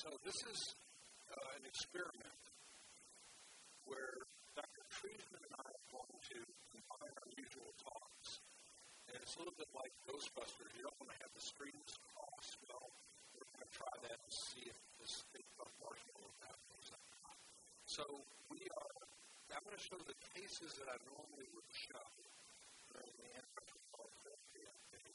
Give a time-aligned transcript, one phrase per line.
[0.00, 0.60] So this is
[1.28, 2.40] uh, an experiment
[3.84, 4.16] where
[4.56, 4.80] Dr.
[4.88, 6.40] Treisman and I are going to
[6.72, 8.40] combine our usual talks.
[9.12, 10.72] And it's a little bit like Ghostbusters.
[10.72, 12.48] You don't want to have the screens cross.
[12.64, 12.88] Well,
[13.36, 16.96] we're going to try that and see if this thing of marshmallow happens.
[17.84, 18.96] So we are,
[19.52, 22.08] I'm going to show the cases that I normally would show
[22.88, 25.12] during the antiretroviral update.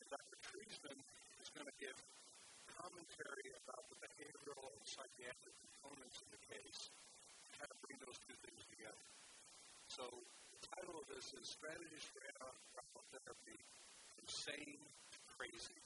[0.00, 0.40] And Dr.
[0.40, 1.04] Treisman
[1.44, 2.00] is going to give
[2.84, 6.92] commentary about the behavioral and psychiatric components of the case
[7.48, 9.04] and how to bring those two things together.
[9.88, 10.04] So
[10.52, 13.56] the title of this is Strategies for Antiretroviral Therapy
[14.12, 15.80] from Sane to Crazy.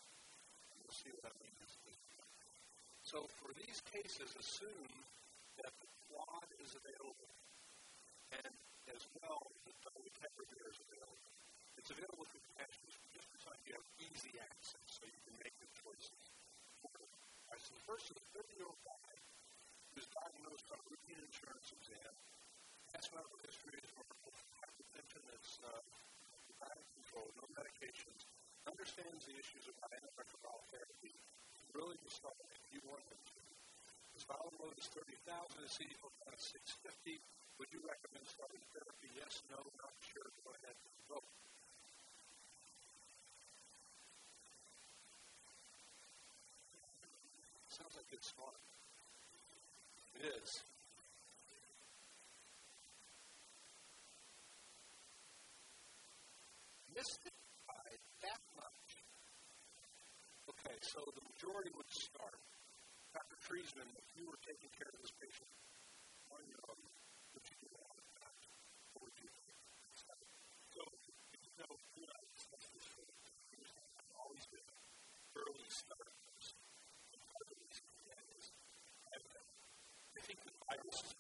[0.75, 1.49] And we'll see what that means.
[3.09, 4.93] So for these cases, assume
[5.65, 7.33] that the quad is available
[8.37, 8.53] and
[8.93, 11.33] as well the vocabulary is available.
[11.81, 15.73] It's available through captions just because you have easy access so you can make the
[15.81, 16.28] choices.
[17.49, 19.15] Right, so first is a 30 year old guy
[19.97, 22.13] who's diagnosed by routine insurance exam,
[22.93, 23.81] has medical history
[24.61, 25.81] hypertension that's uh,
[26.69, 28.29] out of control, no medications,
[28.69, 31.17] understands the issues of antiretroviral therapy,
[31.73, 33.41] really just like if you want them to.
[34.13, 35.09] His viral load is 30,000,
[35.65, 37.17] his CD4 count is 650.
[37.63, 39.09] Would you recommend starting therapy?
[39.17, 40.29] Yes, no, not sure.
[40.45, 40.77] Go ahead
[41.09, 41.48] vote.
[47.79, 48.59] Sounds like it's fun.
[50.19, 50.51] It is.
[56.91, 58.91] Mystified that much.
[60.51, 62.43] Okay, so the majority would start.
[63.15, 63.39] Dr.
[63.47, 65.51] Treisman, if you were taking care of this patient
[66.35, 67.95] on your own, would you do that?
[68.99, 69.47] What would you do?
[69.95, 72.27] So, you know, you know,
[74.19, 74.67] always been
[75.39, 75.98] early starters.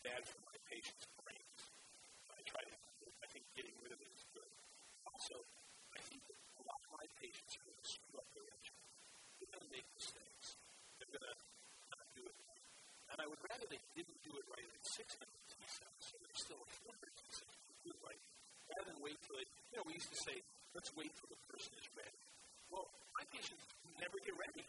[0.08, 1.60] Bad for my patient's brains.
[2.32, 2.74] I try to,
[3.20, 4.52] I think getting rid of it is good.
[5.04, 5.36] Also,
[5.92, 8.88] I think a lot of my patients are going to screw up their injury.
[9.36, 10.56] They're going to make mistakes.
[10.96, 11.36] They're going to
[11.92, 12.64] not do it right.
[13.12, 16.40] And I would rather they didn't do it right at 600 T cells, so they're
[16.40, 17.54] still 100 T cells
[17.84, 18.22] do it right,
[18.72, 20.40] rather than wait till it, you know, we used to say,
[20.72, 22.20] let's wait till the person is ready.
[22.72, 23.64] Well, my patients
[24.00, 24.64] never get ready.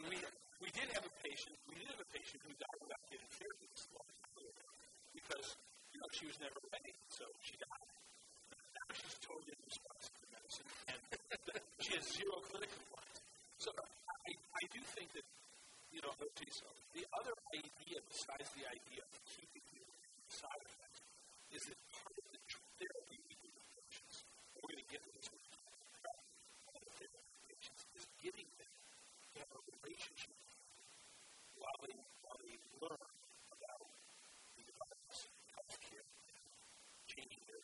[0.08, 0.16] we,
[0.58, 3.66] we did have a patient, we did have a patient who died without getting therapy
[3.70, 4.08] this long
[5.14, 5.46] because,
[5.92, 7.90] you know, she was never ready, so she died.
[8.54, 11.00] Now she's totally unresponsive to medicine, and
[11.82, 13.20] she has zero clinic compliance.
[13.58, 15.26] So I, I do think that,
[15.90, 19.62] you know, the other idea besides the idea of keeping
[20.28, 21.00] side effects
[21.50, 22.27] is that part of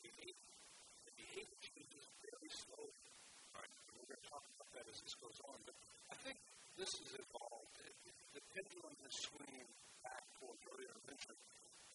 [0.04, 0.52] behavior.
[1.08, 3.08] The behavior changes very slowly.
[3.56, 5.56] All right, we're going to talk about that as this goes on.
[5.64, 5.76] But
[6.12, 6.36] I think
[6.76, 7.80] this is evolved.
[8.36, 9.68] The pendulum is swinging
[10.04, 11.40] back towards earlier mentioned.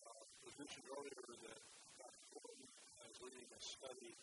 [0.02, 1.62] Uh, it was mentioned earlier that
[2.02, 2.25] Dr.
[2.34, 2.68] Gordon
[3.14, 4.18] is leading a study,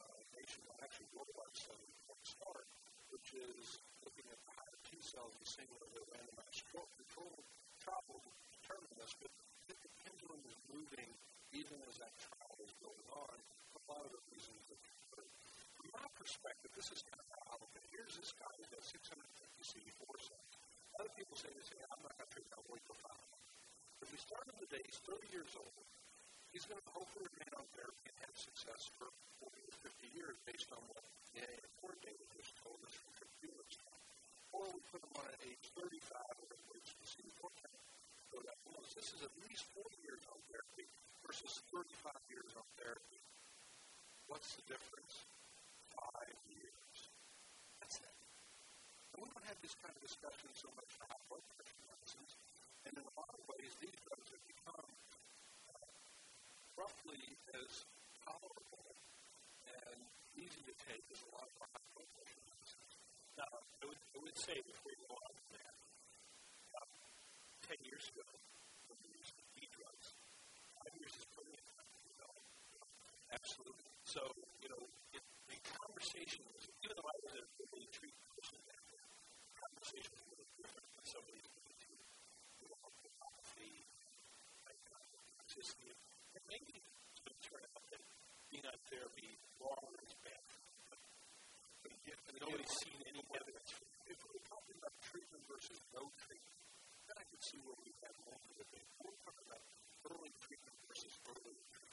[0.00, 2.66] uh, nationwide, actually worldwide study, the start,
[3.12, 6.88] which is looking at higher T cells seeing whether they're randomized control
[8.08, 8.20] will
[8.52, 9.32] determine this, but
[9.68, 11.10] if the pendulum is moving
[11.52, 13.36] even as that trial is going on,
[13.78, 14.78] a lot of the reasons that
[15.78, 17.84] from my perspective, this is kind of how it.
[17.94, 19.14] Here's this guy who's got 650
[19.62, 20.54] CD4 cells.
[20.98, 23.30] Other people say this, I'm not going to figure out where you'll find.
[24.02, 25.86] If we start him today, he's 30 years old.
[26.50, 29.06] He's going to hopefully remain on therapy and have success for
[29.38, 33.78] 40 to 50 years based on what the AF4 data just told us from computers.
[34.50, 37.82] Or we put him on at age 35 or which the CD4 count
[38.34, 38.82] go that low.
[38.96, 40.88] This is at least 40 years on therapy
[41.22, 42.17] versus 35 years on therapy.
[44.28, 45.24] What's the difference?
[45.88, 46.96] Five years.
[47.80, 48.16] That's it.
[49.16, 52.36] And we don't have this kind of discussion so much about blood pressure medicines.
[52.84, 54.88] And in a lot of ways, these drugs have become
[55.72, 55.92] uh,
[56.76, 57.24] roughly
[57.56, 57.88] as
[58.20, 58.92] tolerable
[59.64, 60.00] and
[60.36, 62.92] easy to take as a lot of our high blood pressure medicines.
[63.40, 65.76] Now, I would, I would say before we go on from that,
[66.76, 66.92] um,
[67.64, 68.28] 10 years ago,
[76.08, 76.40] conversation
[76.80, 80.88] even though I was a really treat person back then, the conversation was really different
[80.96, 81.52] than somebody who
[82.64, 83.12] you know, the,
[84.64, 85.92] like, toxicity.
[86.32, 88.00] And maybe going to turn out that
[88.48, 90.48] being on therapy longer is bad.
[91.84, 93.68] But, again, nobody's seen any evidence.
[94.08, 96.56] If we're talking about treatment versus no treatment.
[97.04, 98.68] Then I could see where we had more of it.
[99.04, 99.60] We're talking about
[100.08, 101.87] early treatment versus early treatment.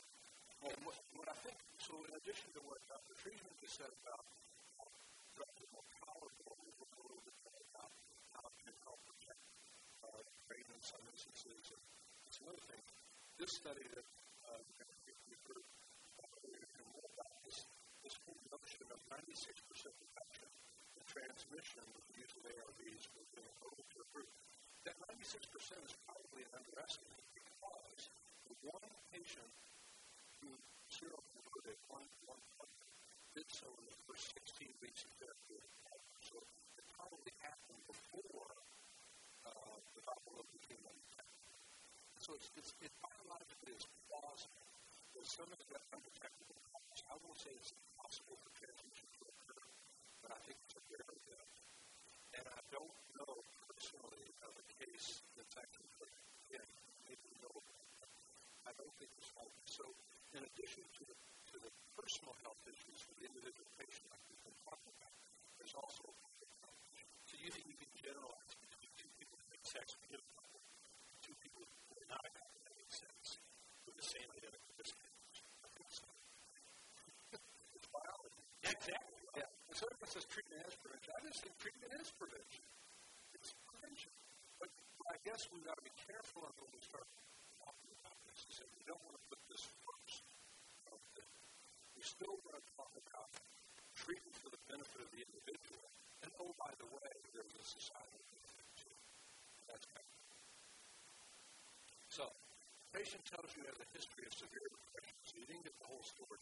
[0.66, 3.14] And what, what I think, so in addition to what Dr.
[3.22, 4.26] Treisman just said about
[5.38, 7.38] drugs more powerful, we look a little bit
[7.70, 7.92] about
[8.34, 9.42] how can help protect
[10.02, 11.70] uh, brain in some instances.
[11.70, 11.82] And
[12.36, 12.90] some other things.
[13.40, 14.08] This study that
[14.50, 14.60] uh,
[15.30, 15.64] we heard
[16.92, 17.64] more about this,
[18.04, 20.50] this whole of 96% reduction
[21.00, 24.32] in transmission with the use of ARVs within a older group.
[24.84, 25.48] That 96%
[25.86, 28.02] is probably an underestimate because
[28.68, 29.48] one patient
[30.92, 32.76] zero converted one, one point
[33.36, 35.60] did so in the first 16 weeks of therapy.
[36.24, 36.40] So
[36.80, 38.48] it probably happened before
[39.44, 41.52] uh, the Buffalo became undetected.
[42.16, 44.72] So it's, it's, it biologically is plausible
[45.20, 49.64] that some of the undetectable causes, I won't say it's impossible for transmission to occur,
[50.24, 51.52] but I think it's a very good.
[52.40, 53.36] And I don't know
[53.68, 56.08] personally of a case that's actually put
[56.56, 56.64] in,
[57.04, 57.52] maybe no,
[58.64, 59.68] I don't think it's likely.
[59.68, 59.84] So
[60.36, 64.44] in addition to the, to the personal health issues for the individual patient like we've
[64.44, 65.16] been talking about,
[65.58, 66.12] there's also
[67.26, 70.22] so you think you can generalize between two people who make sex with
[71.26, 72.22] two people who are not
[72.70, 73.42] having sex
[73.90, 75.42] with the same identical disabilities.
[77.74, 78.46] it's biology.
[78.62, 79.20] Yeah, exactly.
[79.34, 79.50] Yeah.
[79.68, 81.12] And so everyone says treatment is prevention.
[81.18, 82.66] I just think treatment is prevention.
[83.34, 84.14] It's prevention.
[84.62, 84.70] But
[85.10, 87.10] I guess we've got to be careful when we start
[87.58, 88.38] talking about this.
[88.54, 89.85] So we don't want to put this first.
[89.85, 89.85] Okay.
[89.85, 89.85] We're
[92.06, 93.30] still going to talk about
[93.98, 95.86] treatment for the benefit of the individual.
[96.22, 98.96] And oh, by the way, there's a societal benefit too.
[99.66, 100.06] That's kind
[102.16, 102.24] so,
[102.96, 106.06] patient tells you has a history of severe depression, so you didn't get the whole
[106.08, 106.40] story.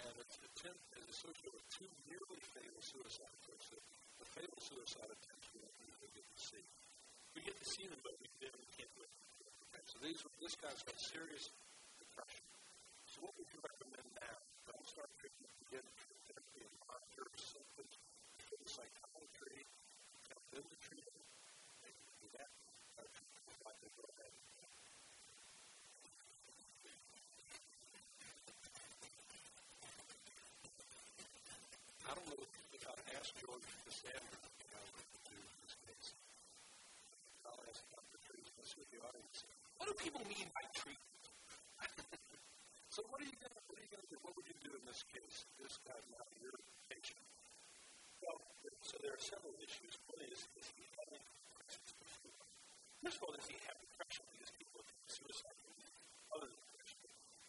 [0.00, 3.68] And it's attempt is associated with two nearly fatal suicide attempts.
[3.68, 6.64] The fatal suicide attempts we don't usually get to see.
[7.36, 9.12] We get to see them, but we can't look
[9.76, 11.52] at So these, this guy's got serious
[14.94, 15.82] start treatment, get
[16.30, 17.98] therapy and monitor symptoms,
[18.46, 19.66] go to psychiatry,
[20.30, 21.18] help them to treat it.
[21.82, 22.46] They can do that.
[23.02, 23.10] I'd
[23.66, 24.30] like to go ahead.
[32.06, 33.98] I don't know if I ask George do this
[38.94, 39.42] the audience.
[39.74, 41.13] What do people mean by treatment?
[42.94, 44.18] So what are you going to what are you going to do?
[44.22, 45.50] What would you do in this case?
[45.58, 46.54] This guy's not your
[46.86, 47.26] patient.
[48.22, 48.38] Well,
[48.86, 49.98] so there are several issues.
[50.06, 51.26] One is, is he having?
[53.02, 55.58] First of all, does he have depression because people committed suicide?
[56.32, 56.98] Other than depression.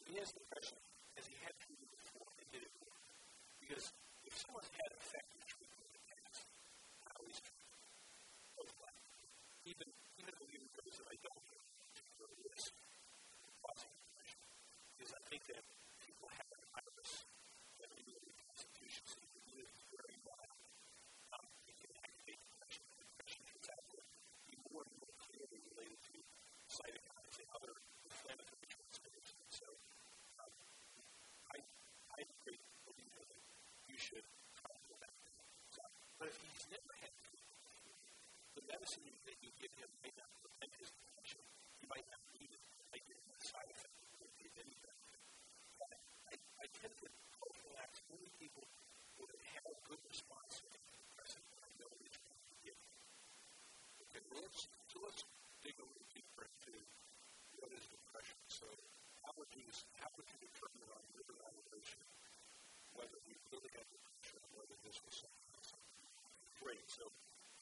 [0.03, 0.81] When he has depression,
[1.15, 2.73] has he had treatment before did it?
[3.61, 3.85] Because
[4.25, 6.43] if someone's had effective treatment in the past,
[7.07, 7.65] how is treatment?
[9.63, 9.87] Even,
[10.19, 12.69] even though those that I don't get particularly risk
[13.63, 14.41] causing depression,
[14.93, 15.67] because I think that
[15.99, 17.27] people have a virus
[17.75, 20.47] that really constitutions that you live very well.
[21.35, 22.87] Um, it can activate depression.
[22.95, 23.99] Depression turns out to
[24.47, 26.23] be more and more clearly related to
[26.71, 27.75] cytokines and other
[28.07, 29.35] inflammatory transmitters.
[29.51, 29.67] So
[30.39, 30.55] um,
[31.51, 31.59] I,
[32.15, 33.27] I agree with you that
[33.91, 34.23] you should
[34.55, 35.15] try to that.
[35.67, 35.83] So,
[36.15, 37.11] but if he's never had
[38.55, 41.43] the medicine that you give him may not prevent his depression.
[41.83, 42.63] You might not need it.
[42.95, 44.31] A side effect would
[46.65, 47.05] I, tend to
[47.37, 48.65] prophylax only people
[49.21, 51.93] who have a good response to antidepressant I know.
[54.01, 55.21] Okay, well, let's, so let's
[55.61, 56.73] into
[57.61, 58.41] what is depression.
[58.49, 58.65] So
[59.21, 59.69] how would you,
[60.01, 62.01] how would you determine on evaluation
[62.97, 64.97] whether we really had depression or this?
[66.65, 66.81] Great.
[66.89, 67.05] So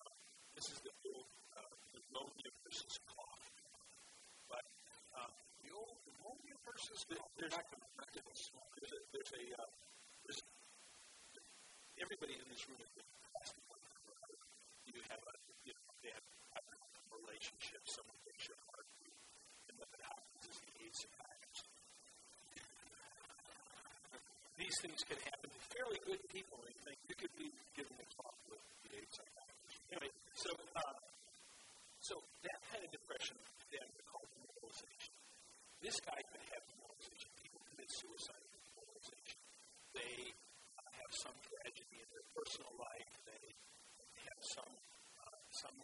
[0.07, 0.15] uh,
[0.55, 1.27] this is the old
[1.59, 2.55] uh, pneumonia
[3.03, 3.51] cough.
[4.47, 4.63] But
[5.19, 5.27] uh,
[6.07, 7.67] the old pneumonia versus the, there's not
[8.79, 9.69] there's a, there's a uh,
[10.23, 10.39] there's
[11.99, 13.63] everybody in this room plastic
[14.87, 15.35] you have a
[15.67, 18.87] you know they have a relationship, someone takes your heart,
[19.67, 21.59] and what happens is the AIDS package.
[24.59, 26.61] These things can happen to fairly good people.
[26.61, 29.77] and think you could be giving a talk with the AIDS psychiatrist.
[29.91, 30.97] Anyway, so uh,
[31.99, 32.15] so
[32.45, 33.35] that kind of depression
[33.73, 34.92] then we call demoralization.
[35.83, 37.27] This guy could have demoralization.
[37.43, 39.35] People commit suicide with demoralization.
[39.91, 40.31] They
[40.79, 43.11] uh, have some tragedy in their personal life.
[43.27, 43.51] They
[44.31, 44.73] have some
[45.27, 45.75] uh, some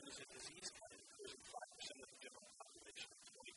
[0.00, 1.00] depression is a disease kind?
[1.20, 3.52] There's 5% of the general population, 20%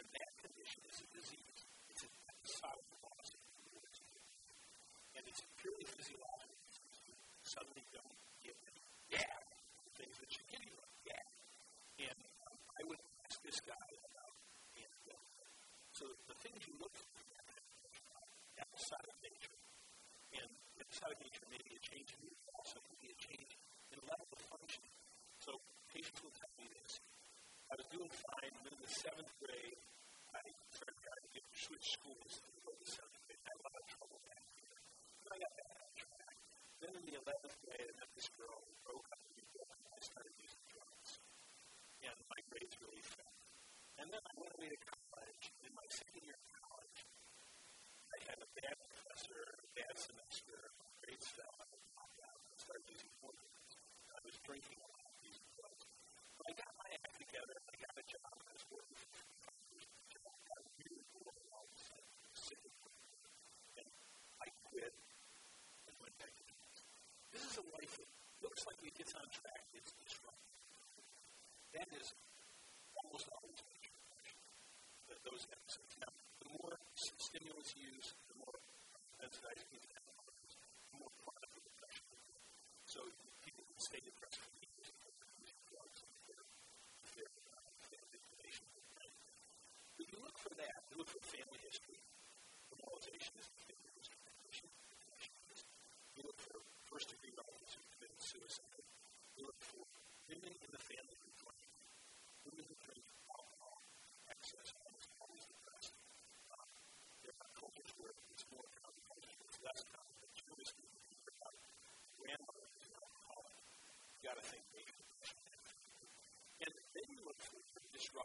[0.00, 1.60] and that condition is a disease.
[1.92, 3.28] It's an episodic loss.
[5.12, 6.56] And it's purely physiological.
[7.44, 8.56] Suddenly don't get
[9.12, 9.28] yeah,
[10.00, 12.08] things that you a yeah.
[12.08, 14.32] And um, I would ask this guy about
[14.80, 15.28] antidote.
[15.92, 17.20] So the things you look for
[18.56, 19.60] episodic nature.
[20.40, 20.48] And
[20.80, 21.44] episodic nature
[28.92, 29.80] seventh grade,
[30.36, 30.44] I
[30.76, 32.41] trying to switch schools
[77.42, 78.54] stimulus use, the more
[79.18, 81.10] sensitized people have the more.
[82.86, 83.02] So
[83.42, 84.51] people can stay depressed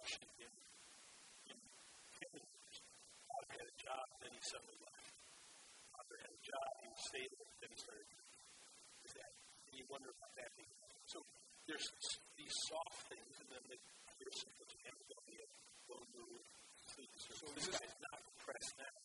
[0.07, 0.51] disruption in,
[1.51, 1.57] in
[2.31, 2.75] members.
[3.27, 5.11] Father had a job, then he suddenly left.
[5.91, 8.07] Father had a job, he was stable, then he started
[9.03, 9.31] is that.
[9.67, 10.71] And you wonder about that being.
[11.11, 11.19] So
[11.67, 11.83] there's
[12.39, 13.77] these soft things, and then the,
[14.15, 15.49] there's some accountability of
[15.91, 16.43] low mood.
[16.87, 17.03] So
[17.51, 18.95] this guy's not depressed now,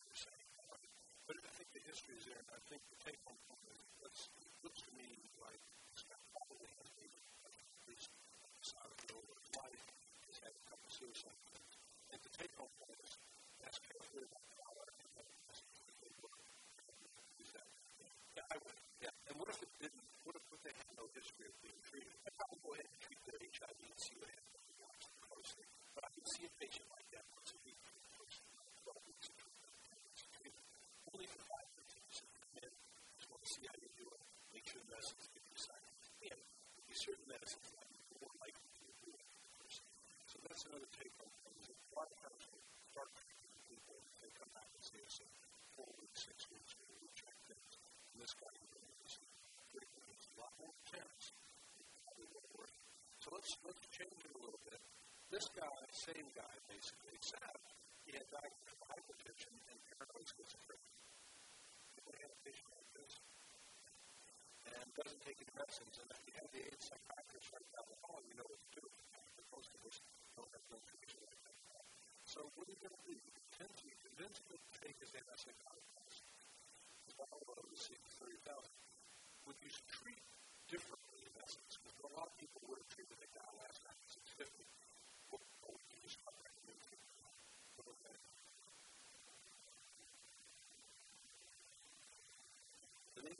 [53.93, 54.81] change it a little bit.
[55.29, 57.61] This guy, same guy basically, except
[58.09, 60.97] he had diagnosed with hypertension and paranoid schizophrenia.
[61.93, 63.21] Anybody had a patient like this?
[64.65, 65.93] And doesn't take any medicines.
[66.01, 68.85] And if you have the AIDS psychiatrist the hall, you know what to do.
[69.37, 70.01] But most of us
[70.33, 71.85] don't have no information like that.
[72.25, 73.17] So what are you going to do?
[73.53, 76.33] Convince you convince him to take his antipsychotic medicine.
[77.05, 78.73] The bottle of the thirty thousand.
[79.45, 80.23] Would you treat
[80.65, 81.02] differently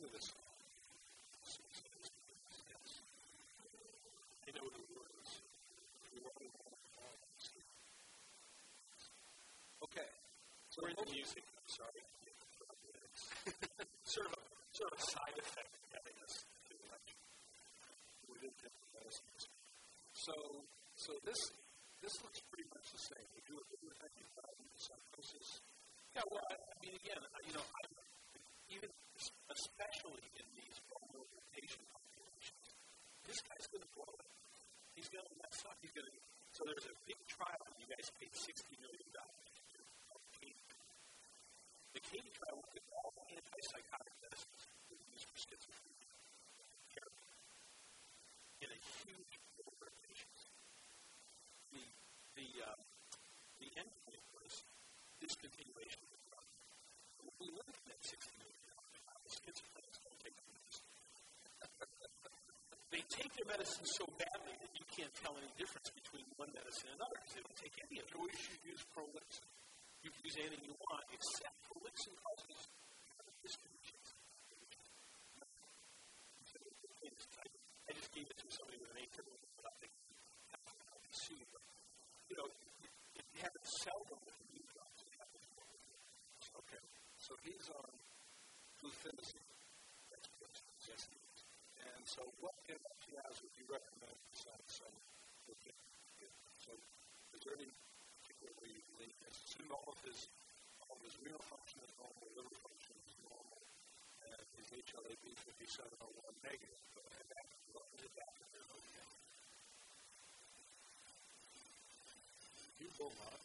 [0.03, 0.43] Of this song.
[4.51, 5.31] Know the words.
[9.79, 10.12] Okay.
[10.67, 11.48] So We're in the music.
[11.55, 12.03] I'm sorry.
[14.03, 14.43] sort of a
[14.75, 16.36] sort of a side effect of having us
[16.67, 17.24] do election.
[18.27, 19.48] we didn't have the medicines.
[20.12, 20.36] So,
[21.00, 21.39] so this
[22.03, 23.24] this looks pretty much the same.
[23.39, 23.72] We do with
[24.03, 25.63] anxiety, psychosis.
[26.12, 27.88] Yeah, well, I, I mean, again, you know, I,
[28.67, 28.91] even
[29.51, 32.65] especially in these vulnerable patient populations,
[33.27, 34.32] this guy's going to blow it.
[34.98, 35.77] He's going to mess up.
[35.80, 36.15] He's going to.
[36.53, 37.62] So there's a big trial.
[37.65, 39.51] that You guys paid sixty million dollars.
[41.94, 46.10] The CATIE tried to look at all the antipsychotic medicines that are used for schizophrenia
[48.65, 50.42] in a huge number of patients.
[51.70, 51.86] The,
[52.34, 52.82] the, uh,
[53.62, 54.65] the endpoint was
[55.22, 56.01] discontinuation
[57.44, 58.62] we look at that 60 million
[59.44, 60.88] schizophrenics don't take the medicine.
[62.96, 66.96] they take their medicine so badly that you can't tell any difference between one medicine
[66.96, 68.16] and another because they don't take any of it.
[68.16, 69.48] So we should use Prolixin.
[70.00, 72.72] You can use anything you want except Prolixin causes
[73.44, 74.16] discontinuation.
[77.84, 79.92] I just gave it to somebody with an atypical epileptic
[81.14, 81.62] see, but
[82.32, 83.64] you know, if you have them
[84.56, 84.64] you
[85.20, 85.40] have to
[86.64, 86.82] Okay.
[87.18, 87.92] So he's on
[88.84, 89.32] is.
[91.80, 94.96] And so what NPIs would you recommend besides some
[95.48, 96.36] fluphenazine?
[96.60, 96.75] So
[97.32, 97.72] is there any
[98.20, 99.40] particular way you believe this?
[99.48, 100.28] Assume all of his
[100.84, 103.62] all of his renal function is normal, liver function is normal,
[104.28, 108.48] and his HLA-B5701 negative, but adaptive, what is adaptive?
[108.52, 109.08] There's okay.
[112.84, 113.44] Hugh Beaumont,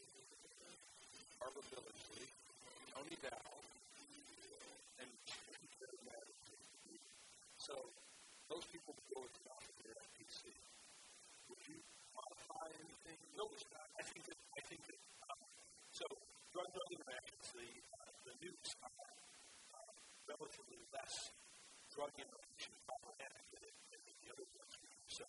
[1.38, 2.26] Barbara Billingsley,
[2.90, 3.57] Tony Dow,
[9.18, 10.54] people go with the doctor at FPC.
[11.50, 11.78] Would you
[12.14, 13.18] modify anything?
[13.34, 13.50] No,
[13.98, 15.42] I think that I think that um,
[15.90, 16.06] so
[16.54, 17.66] drug-drug interactions, the
[17.98, 19.10] uh, the nukes are
[19.74, 19.94] uh,
[20.30, 21.34] relatively less
[21.90, 24.74] drug interaction problematic than, than the other drugs.
[25.10, 25.24] So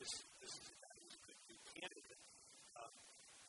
[0.00, 2.20] this this is a good candidate.
[2.80, 2.94] Um,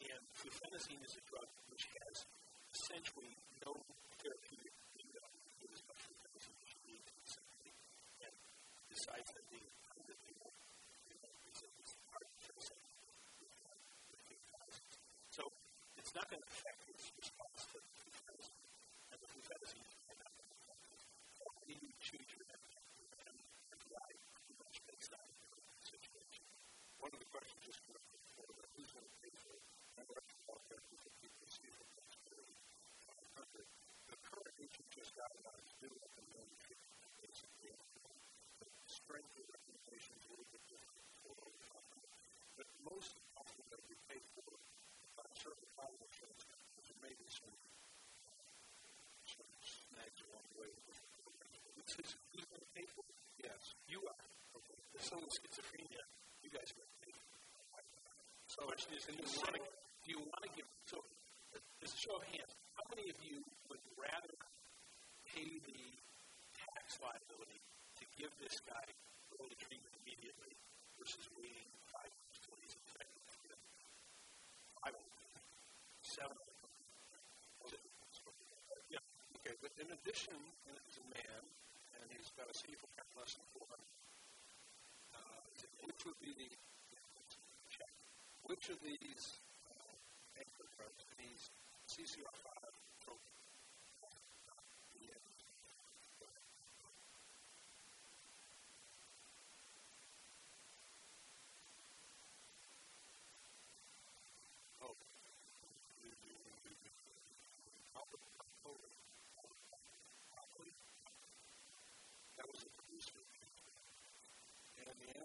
[0.04, 2.28] and fluphenazine is a drug which has
[2.76, 3.32] essentially
[3.64, 3.72] no
[4.20, 5.24] therapeutic window
[8.96, 9.75] besides that being
[16.16, 18.72] not going to affect its response to fluphenazine.
[19.12, 20.32] And the fluphenazine cannot
[21.68, 23.36] you choose your and
[23.76, 26.48] provide too much based on the situation.
[27.04, 29.66] One of the questions is who's going to pay for it?
[30.00, 30.24] And what
[30.72, 32.56] does the people see for flexibility?
[34.08, 36.48] The current agent just got about to do it and then
[37.20, 37.76] basically
[38.64, 39.55] the
[50.60, 50.76] wait.
[50.88, 53.18] This is who's going to for it?
[53.46, 54.26] Yes, you are.
[54.58, 54.78] Okay.
[54.96, 56.04] If someone with schizophrenia,
[56.42, 56.94] you guys are going.
[58.46, 60.98] So the question is, do you want to, do you want to give, so
[61.84, 64.32] this show of hands, how many of you would rather
[65.28, 65.82] pay the
[66.56, 67.60] tax liability
[68.00, 68.88] to give this guy
[69.44, 70.56] early treatment immediately
[70.96, 73.16] versus waiting five years, 20 years, 10
[76.16, 76.45] 7
[79.80, 80.38] in addition,
[81.00, 81.42] a man,
[82.00, 83.76] and he's got a CD count less than 400.
[85.16, 85.42] Uh,
[85.84, 86.50] which would be the
[88.46, 89.94] which of these uh,
[90.38, 90.70] anchor
[91.18, 91.50] these
[91.90, 92.55] CCR5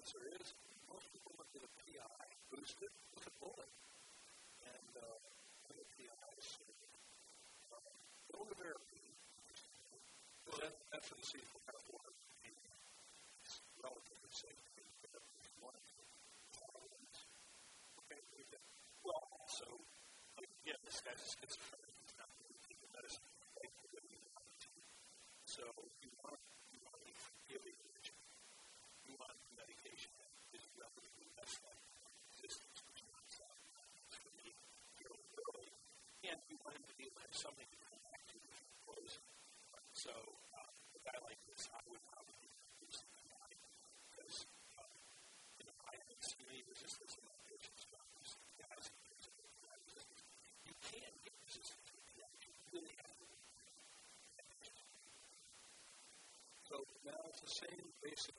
[0.00, 0.56] answer is
[0.88, 3.68] most people look at a PI boosted, look at bullet.
[4.64, 6.48] And uh, at PIs.
[7.68, 8.80] Uh, Over there,
[10.48, 12.16] well, that, that's for the sequel kind of water.
[13.44, 14.56] It's relatively safe.
[18.08, 18.22] Okay.
[19.04, 19.20] Well,
[19.52, 19.68] so,
[20.40, 21.89] again, this guy's a schizophrenic.
[56.70, 58.38] So now it's the same basic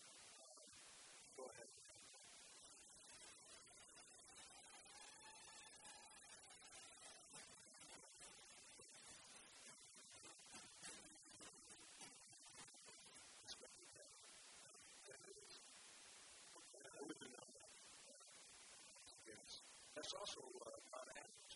[20.11, 21.55] it's also uh, not average.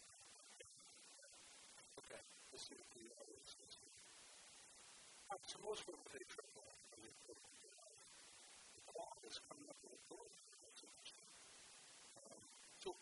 [1.99, 2.23] Okay,
[2.55, 3.51] see what the other is.
[5.27, 6.39] Right, so most people take is.
[12.79, 12.95] So,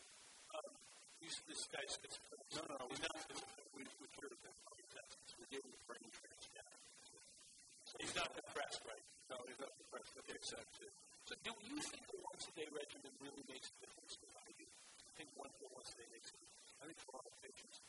[0.58, 0.74] um,
[1.22, 2.02] you this guy's.
[2.58, 3.14] No, no, no, he's not.
[3.78, 4.58] We, we cured him.
[4.74, 6.82] We gave him a brain transplant.
[8.02, 9.06] He's not depressed, right?
[9.30, 10.90] No, he's not depressed, but they accept it.
[11.30, 14.18] So, do you think the once a day regimen really makes a difference
[15.24, 16.36] think one for once a day makes?
[16.84, 17.80] I think a lot of patients.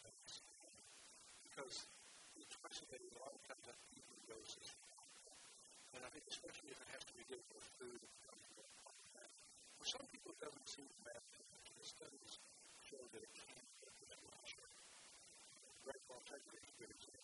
[1.42, 1.90] Because
[2.38, 4.70] the a day, a lot of times have in doses.
[5.98, 7.98] And I think especially if it has to be given with food.
[9.82, 11.42] For some people, it doesn't seem to matter.
[11.74, 12.38] The studies
[12.86, 14.14] show that it can to that.
[15.90, 17.18] Red Cross Integrity is a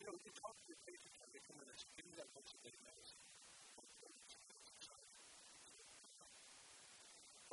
[0.00, 1.78] you know, you talk to your patients when they come in and
[2.08, 3.22] me that once a medicine.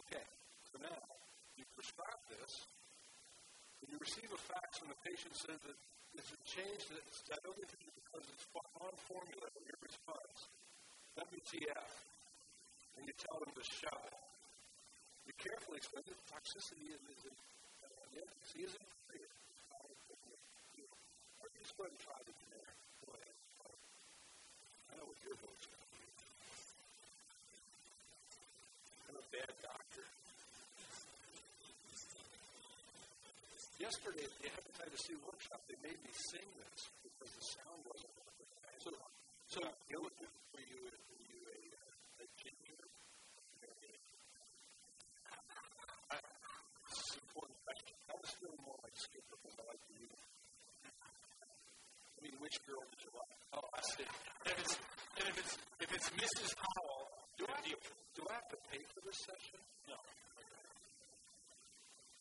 [0.10, 0.26] Okay,
[0.66, 0.98] so now
[1.54, 2.68] you prescribe this,
[3.80, 5.80] and you receive a fax when the patient says that
[6.12, 8.44] it's a change that's diluted because it's
[8.84, 10.52] on formula in your response.
[11.16, 11.92] WTF.
[13.00, 14.20] And you tell them to shove it.
[15.24, 17.40] You carefully explain that toxicity is, is, is,
[17.88, 19.30] uh, isn't clear.
[21.40, 22.36] Or you just go ahead and try the
[33.80, 38.12] Yesterday at the hepatitis C workshop, they made me sing this because the sound wasn't
[38.84, 38.92] So,
[39.48, 40.32] so diligent.
[40.52, 42.26] were you, were you a, uh, a?
[46.12, 46.18] I,
[46.92, 47.96] this is an important question.
[48.10, 50.20] I was feeling more like Skipper because I like to read.
[50.90, 53.36] I mean, which girl did you like?
[53.56, 54.08] Oh, I see.
[54.44, 54.76] If it's,
[55.24, 56.52] if it's, if it's Mrs.
[56.60, 57.08] Howell,
[57.40, 59.60] Do I, have you, to, do I have to pay for this session?
[59.88, 59.96] no.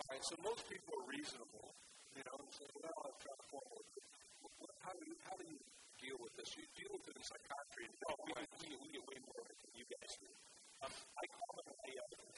[0.08, 1.76] Right, so most people are reasonable,
[2.16, 3.84] you know, and say, well, I've got forward.
[4.56, 5.60] What, how do you how do you
[6.00, 6.56] deal with this?
[6.56, 7.92] You deal with it in psychiatry.
[7.92, 10.32] And Oh, we, we, we get way more it than you guys do.
[10.80, 12.28] Um, I call them a uh, it.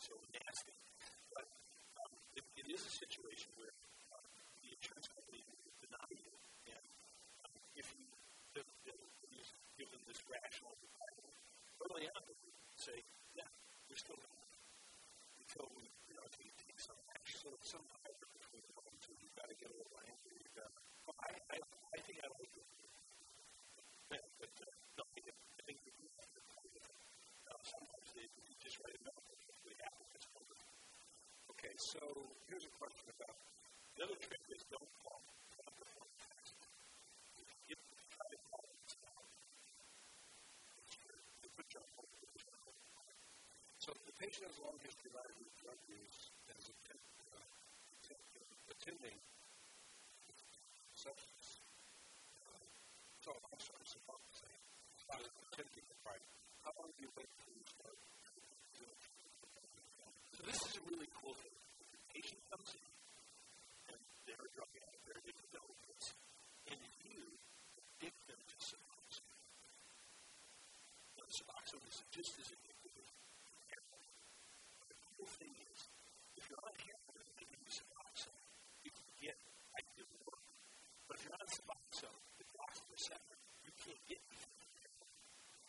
[0.00, 0.72] So nasty.
[1.36, 1.44] But
[2.00, 3.72] um, it, it is a situation where
[10.10, 11.14] this rational reply,
[11.86, 12.42] early on, would
[12.74, 12.98] say,
[13.38, 13.46] yeah,
[13.86, 14.50] we're still going
[15.38, 17.38] until we, you know, you take some action.
[17.38, 19.14] so some hybrid between the two.
[19.22, 20.34] You've got to get a little angry.
[20.38, 22.66] You've got to, Well, I, I, I think I like it.
[24.10, 26.40] Yeah, but, uh, no, I think, I think we do have to
[26.74, 26.86] it.
[27.50, 29.26] Uh, sometimes they, they just write a note.
[29.66, 30.62] We have to it.
[31.54, 32.02] okay, so
[32.46, 33.38] here's a question about
[33.98, 34.62] The other trick is.
[34.70, 35.22] Don't call.
[37.38, 37.76] If you
[38.14, 39.22] try to call, it's not.
[41.42, 42.10] the put you on hold.
[43.80, 45.32] So if the patient has long history of IV
[45.64, 47.40] drug use and is uh,
[48.68, 49.16] attending
[50.92, 51.64] substance.
[52.44, 52.68] Uh,
[53.24, 54.60] so I'm sorry, suboxone.
[55.08, 56.20] I was attempting to fight.
[56.60, 57.96] How long do you wait until you start?
[60.36, 61.56] So this is a really cool thing.
[61.88, 62.88] The patient comes in,
[63.88, 66.12] and they're a drug addict, they're addicted to opiates,
[66.68, 67.40] and you
[67.80, 69.40] addict them to Suboxone.
[71.16, 72.69] Now, Suboxone is just as addictive
[81.30, 84.98] You're on Suboxone, the the receptor, you can't get anything.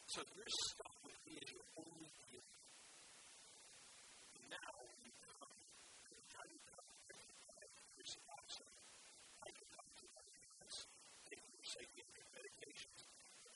[0.09, 2.61] So you're stuck with me as your only healer.
[4.49, 4.73] Now
[5.05, 6.81] you come to the time you come
[7.93, 8.73] your Suboxone,
[9.45, 10.89] I can come to my parents,
[11.29, 12.99] take your psychiatric medications,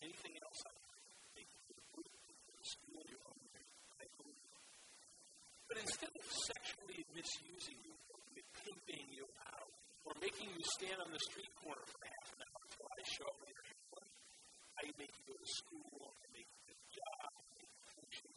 [0.06, 1.02] anything else I can
[1.34, 3.50] take to the the school, your own
[3.98, 4.54] I believe.
[5.66, 7.98] But instead of sexually misusing you,
[8.62, 9.26] pimping you
[9.58, 13.02] out, or making you stand on the street corner for half an hour until I
[13.06, 14.14] show up with your airplane,
[14.78, 17.86] I make you go to school, I make you get a job, I make you
[17.90, 18.30] function.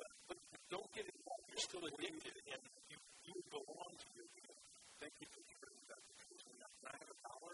[0.00, 0.38] But, but
[0.72, 1.46] don't get involved.
[1.52, 4.56] You're still addicted, and you, you belong to your group.
[5.00, 6.00] Thank you for sharing that.
[6.86, 7.52] I have a power.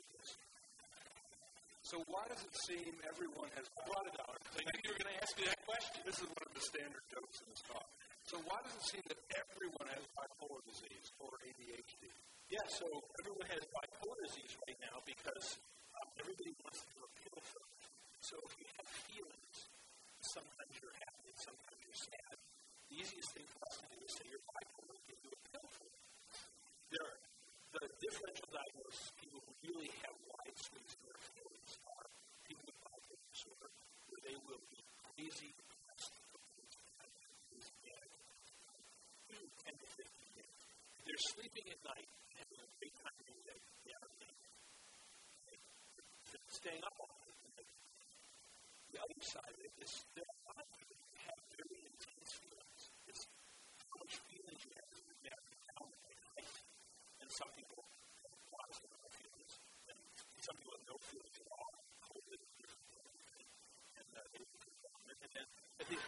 [1.93, 5.13] So why does it seem everyone has brought out because I knew you were going
[5.13, 6.01] to ask me that question.
[6.09, 7.85] This is one of the standard jokes in this talk.
[8.27, 12.07] So why does it seem that everyone has bipolar disease or ADHD?
[12.49, 12.87] Yeah, so
[13.19, 15.59] everyone has bipolar disease right now because
[15.99, 17.83] um, everybody wants to do a it.
[18.23, 19.57] So if you have feelings,
[20.23, 22.35] sometimes you're happy, sometimes you're sad.
[22.89, 25.67] the easiest thing for us to do is say you're bipolar and do a pill
[25.69, 26.03] for it.
[26.95, 27.13] There,
[27.75, 32.07] the differential diagnosis, people who really have wide swings in their feelings are
[32.47, 33.69] people with bipolar disorder,
[34.09, 34.81] where they will be
[35.13, 35.53] crazy,
[41.05, 43.61] they're sleeping at night and a great time in the day.
[43.87, 44.13] They are
[46.53, 47.11] staying up all
[47.59, 47.71] night.
[48.93, 52.81] The other side of it is they're not have very intense feelings.
[53.09, 53.25] It's
[53.89, 54.95] how much feelings you have
[55.27, 55.43] have
[55.75, 56.23] down like
[57.19, 59.53] And some people have lots of feelings.
[59.91, 59.99] And
[60.39, 61.73] some people have no feelings at all.
[63.99, 65.47] And, uh, they, and then,
[65.83, 65.99] but they,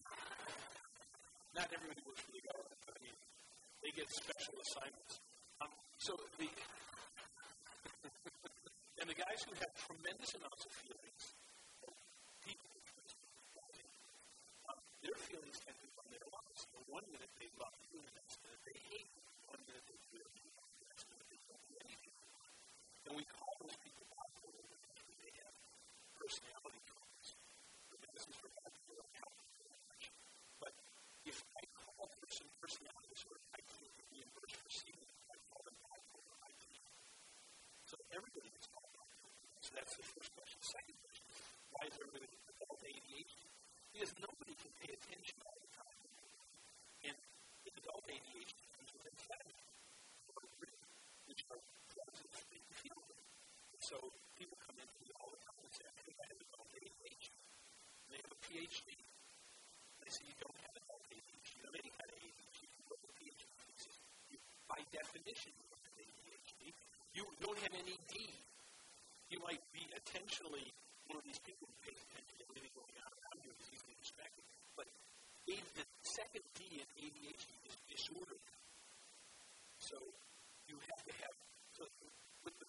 [1.57, 2.31] not everybody works the.
[2.31, 2.54] I mean,
[3.85, 5.21] they get special assignments.
[5.61, 5.69] Um,
[6.01, 6.49] so the
[9.05, 11.37] and the guys who have tremendous amounts of feelings,
[12.49, 12.73] people,
[14.73, 16.65] um, their feelings tend to run their lives.
[16.65, 19.21] So one minute they love you, the next minute they hate you.
[19.53, 22.17] One minute they and the next minute they don't do anything.
[23.05, 25.53] And we call those people bipolar because they have
[26.17, 27.37] personality traits.
[28.17, 29.05] This is for bipolar
[30.57, 30.73] But
[31.29, 33.44] if I call a person personality disorder,
[34.83, 35.31] reimbursed it.
[35.31, 36.35] I call them bipolar.
[36.43, 36.91] I can't.
[37.87, 39.39] So everybody gets called bipolar.
[39.63, 40.59] So that's the first question.
[40.59, 41.27] Second question,
[41.71, 42.27] why is everybody
[42.59, 43.47] called ADHD?
[43.95, 45.99] Because nobody can pay attention all the time.
[47.07, 47.17] And
[47.63, 49.63] in adult ADHD comes with amphetamine,
[51.31, 51.61] which are
[51.95, 52.99] drugs that you feel.
[53.79, 53.95] So
[54.35, 57.31] people come in me all the time and say, I think I have adult ADHD.
[57.31, 58.91] And they have a PhD.
[60.03, 60.54] They say you don't
[64.95, 65.67] definition, you
[65.99, 66.63] ADHD.
[67.19, 68.15] You don't have any D.
[69.31, 70.71] You might be attentionally
[71.11, 73.99] one of these people who pays attention to everything going on around you is easily
[73.99, 74.47] distracted.
[74.79, 74.87] But
[75.51, 78.39] the second D in ADHD is disorder.
[79.83, 79.99] So
[80.71, 81.35] you have to have,
[81.75, 81.83] so
[82.47, 82.69] with the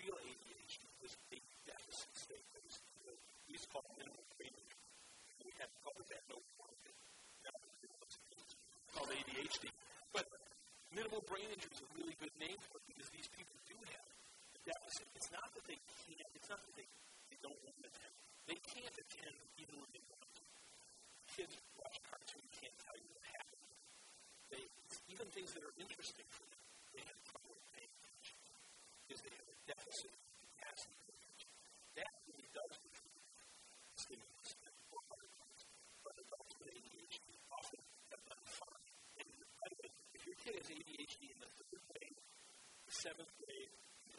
[0.00, 2.46] real ADHD is a deficit state.
[2.56, 4.84] We used to call it minimal brain injury.
[5.44, 6.40] We have to call it that no
[8.96, 9.68] called ADHD.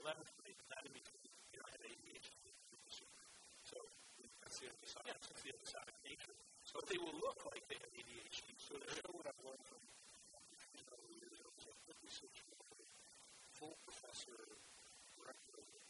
[0.08, 1.04] 11th grade, that is,
[1.52, 2.48] you know, I had ADHD.
[3.68, 3.76] So
[4.40, 5.04] that's the other side.
[5.04, 6.32] Yeah, that's the other side of nature.
[6.64, 8.56] So they will look like they have ADHD.
[8.56, 11.28] So to show what I've learned from you
[12.08, 12.40] research
[13.60, 14.40] full professor,
[15.20, 15.82] director of the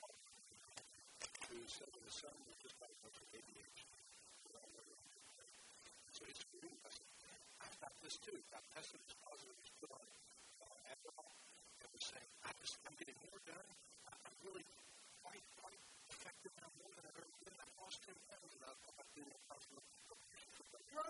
[1.54, 3.86] who said that his son was just diagnosed ADHD.
[6.10, 7.06] So it's really impressive.
[7.62, 8.36] I've got this too.
[8.50, 8.98] I've tested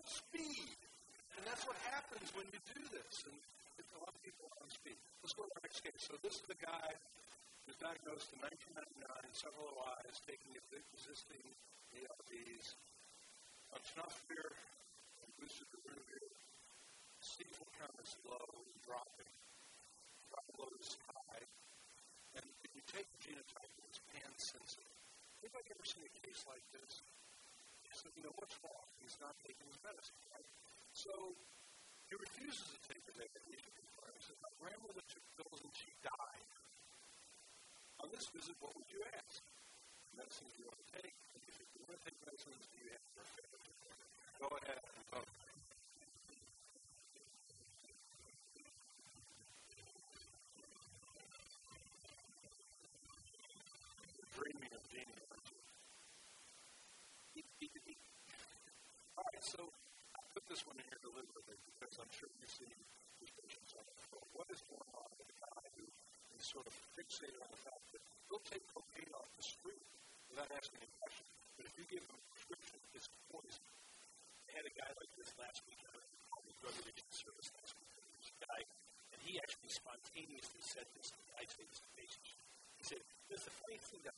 [0.07, 0.79] speed.
[1.37, 3.27] And that's what happens when you do this.
[3.27, 3.35] And
[3.97, 4.97] a lot of people on speed.
[5.25, 6.01] Let's go to our next case.
[6.05, 6.89] So this is the guy
[7.65, 11.45] who was diagnosed in 1999, several lies, taking existing
[11.97, 12.67] ARVs,
[13.73, 14.53] tenofovir,
[15.25, 16.29] and boosted the Revere.
[17.25, 18.49] C4 count is low,
[18.85, 19.33] dropping.
[20.29, 21.43] Drop load is high.
[22.37, 24.93] And if you take the genotype, it's pan sensitive.
[25.41, 27.01] Anybody ever seen a case like this?
[27.97, 28.85] So, you know, what's wrong?
[29.01, 30.45] He's not taking his medicine, right?
[30.93, 31.09] So
[32.05, 33.73] he refuses to take the medication.
[33.73, 36.49] He says, My grandmother took pills and she died.
[38.05, 39.41] On this visit, what would you ask?
[40.13, 41.13] Medicine you want to take?
[41.41, 43.25] If you want to take medicines, do you have to
[44.37, 45.46] Go ahead and vote.
[59.37, 59.69] Right, so
[60.17, 62.73] I put this one in here deliberately because I'm sure you see
[63.21, 64.25] these patients on the phone.
[64.33, 65.85] What is going on with a guy who
[66.33, 69.85] is sort of fixated on the fact that he'll take cocaine off the street
[70.33, 71.29] without asking any questions.
[71.53, 73.61] But if you give him a prescription, it's poison.
[74.49, 77.93] I had a guy like this last week on the drug addiction service last week.
[78.17, 78.65] This guy,
[79.13, 81.13] and he actually spontaneously said this.
[81.37, 82.33] I say this to patients.
[82.81, 84.16] He said, "There's a funny thing that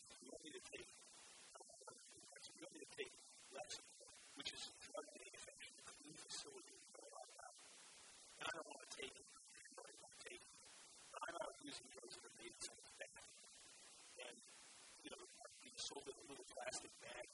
[16.70, 17.26] plastic bag.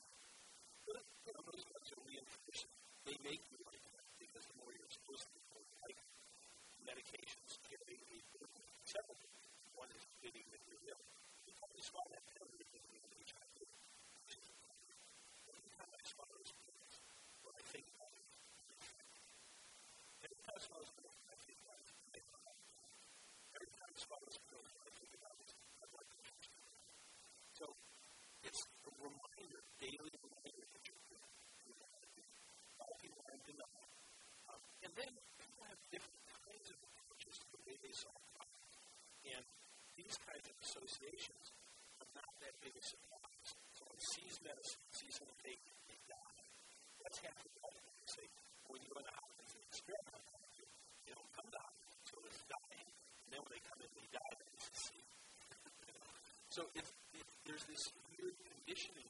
[0.87, 2.71] But, you know, those ones are reinforced.
[3.03, 5.99] They make you like that because the more you're exposed to more like
[6.87, 8.47] medications can make me feel
[8.87, 9.19] several.
[9.75, 11.03] One is fitting that you're ill.
[11.43, 12.79] You probably saw that pattern in the
[13.27, 13.59] HIV.
[15.51, 17.03] Every time I saw those pills,
[17.43, 18.23] when I think about it,
[20.23, 21.91] every time I saw those pills, I think about it.
[23.51, 24.71] Every time I saw those pills,
[29.85, 30.09] daily
[34.49, 38.25] um, and then people have different kinds of approaches to the way they solve.
[39.29, 39.45] And
[39.93, 41.53] these kinds of associations
[42.01, 43.49] are not that big a surprise.
[43.77, 45.53] Someone sees medicine, sees something
[45.85, 46.41] they die.
[47.05, 47.93] That's happened the all of.
[48.09, 48.25] Say,
[48.69, 50.65] when you go to the hospital, you experiment on you.
[51.09, 51.61] You don't come to the
[52.25, 52.89] it's dying.
[52.89, 54.33] And then when they come in, they die.
[56.55, 59.09] so if, if there's this weird conditioning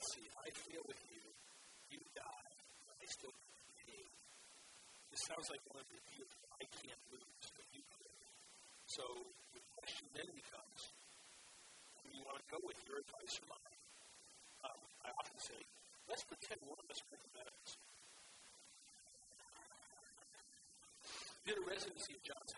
[0.00, 0.48] let's see, I
[0.88, 1.20] with you,
[1.92, 2.56] you die,
[2.88, 3.36] I still.
[5.12, 7.46] This sounds like one of the deals I can't lose.
[8.86, 9.04] So
[9.52, 10.80] the question then becomes,
[12.00, 13.78] who do you want to go with, your advice or mine?
[14.66, 15.58] Um, I often say,
[16.10, 16.98] let's pretend one of us
[17.30, 17.86] medicine.
[21.46, 22.52] did a residency at Johns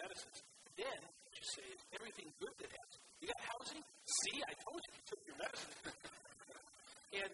[0.00, 0.38] medicines.
[0.76, 1.00] Then
[1.36, 2.96] you say, everything good that happens.
[3.20, 3.82] You got housing?
[3.84, 5.76] See, I told you you took your medicine.
[7.20, 7.30] and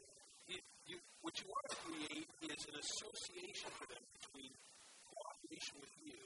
[0.50, 0.58] you,
[0.90, 4.50] you, what you want to create is an association for them between
[5.06, 6.18] cooperation with you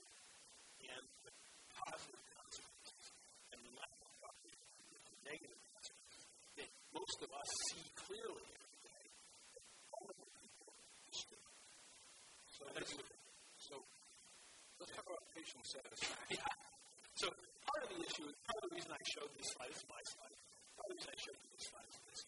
[0.89, 1.33] and the
[1.73, 3.05] positive consequences
[3.53, 6.25] and the lack of cooperation with the negative consequences
[6.57, 8.49] that most of us see clearly.
[12.61, 12.67] So
[13.57, 13.75] so
[14.77, 16.37] let's talk about patient satisfaction.
[16.37, 16.53] yeah.
[17.17, 17.29] So
[17.65, 20.05] part of the issue, part of the reason I showed this slide, this is my
[20.09, 20.37] slide,
[20.81, 22.21] the reason I showed you this slide is this.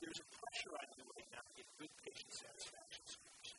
[0.00, 3.50] There's a pressure on you right now to get good patient satisfaction scores,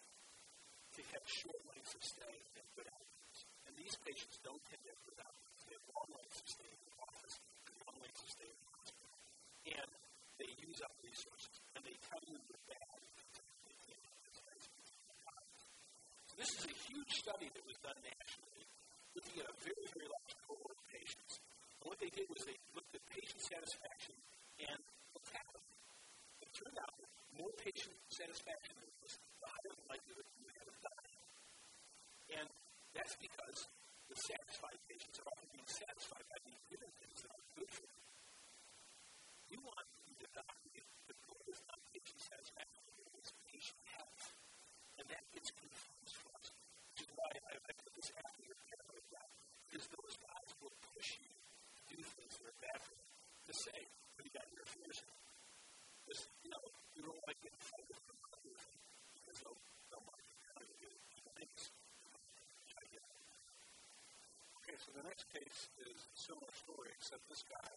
[0.98, 3.38] to have short lengths of stay and good outcomes.
[3.70, 5.62] And these patients don't tend to have good outcomes.
[5.70, 7.36] They have long lengths of stay in the office
[7.70, 9.14] and long lengths of stay in the hospital.
[9.78, 9.90] And
[10.42, 11.56] they use up resources.
[11.78, 13.02] And they tell you they're bad
[16.32, 18.64] so this is a huge study that was done nationally,
[19.12, 21.44] looking at a very, very large cohort of patients.
[21.84, 24.16] And what they did was they looked at patient satisfaction
[24.64, 24.80] and
[25.12, 25.76] mortality.
[26.40, 28.74] It turned out that more patient satisfaction
[29.06, 31.14] was, the higher the likelihood you have die.
[32.42, 32.48] And
[32.98, 33.60] that's because
[34.10, 37.86] the satisfied patients are often being satisfied by being given things that are good for
[37.86, 38.04] them.
[39.54, 39.86] We want
[40.18, 42.82] the doctor to the goal is not patient satisfaction,
[43.22, 44.26] it's patient health.
[44.98, 46.50] And that gets confused for us,
[46.94, 49.06] which is why I, put this after your paranoid
[49.72, 53.08] because those guys will push you to do things that are bad for you.
[53.48, 53.80] To say,
[64.82, 67.72] so the next case is a similar story, except this guy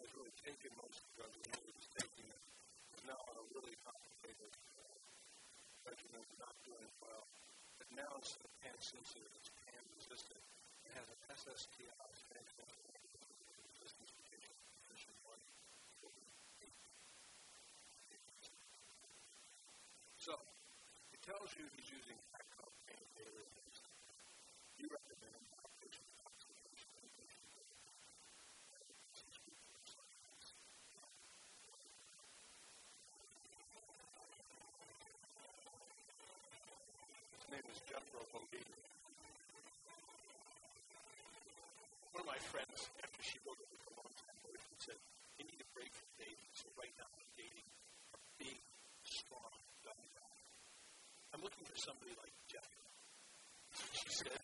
[0.00, 2.42] has really taken most of the drugs he was taking it.
[2.96, 4.96] Is now on a really complicated uh,
[5.84, 7.28] regimen, not doing well.
[7.76, 8.24] But now of
[8.64, 10.40] pan sensitive, it's pan resistant.
[10.88, 11.96] It has an SSTI.
[20.26, 20.34] So
[21.14, 23.45] it tells you he's using Acom pain daily.
[37.56, 38.76] Name is Jethro Bodine.
[42.12, 45.00] One of my friends, after she wrote it with a long time boyfriend, said,
[45.40, 46.52] You need a break from dating.
[46.52, 47.64] So right now I'm dating
[48.12, 48.60] a big,
[49.08, 49.56] strong,
[49.88, 50.04] guy.
[51.32, 52.68] I'm looking for somebody like Jeff.
[54.04, 54.36] She said,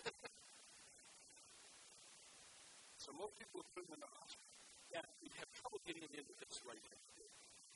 [2.97, 4.57] So most people would put in the hospital.
[4.89, 7.01] Yeah, we have trouble getting them into this right now.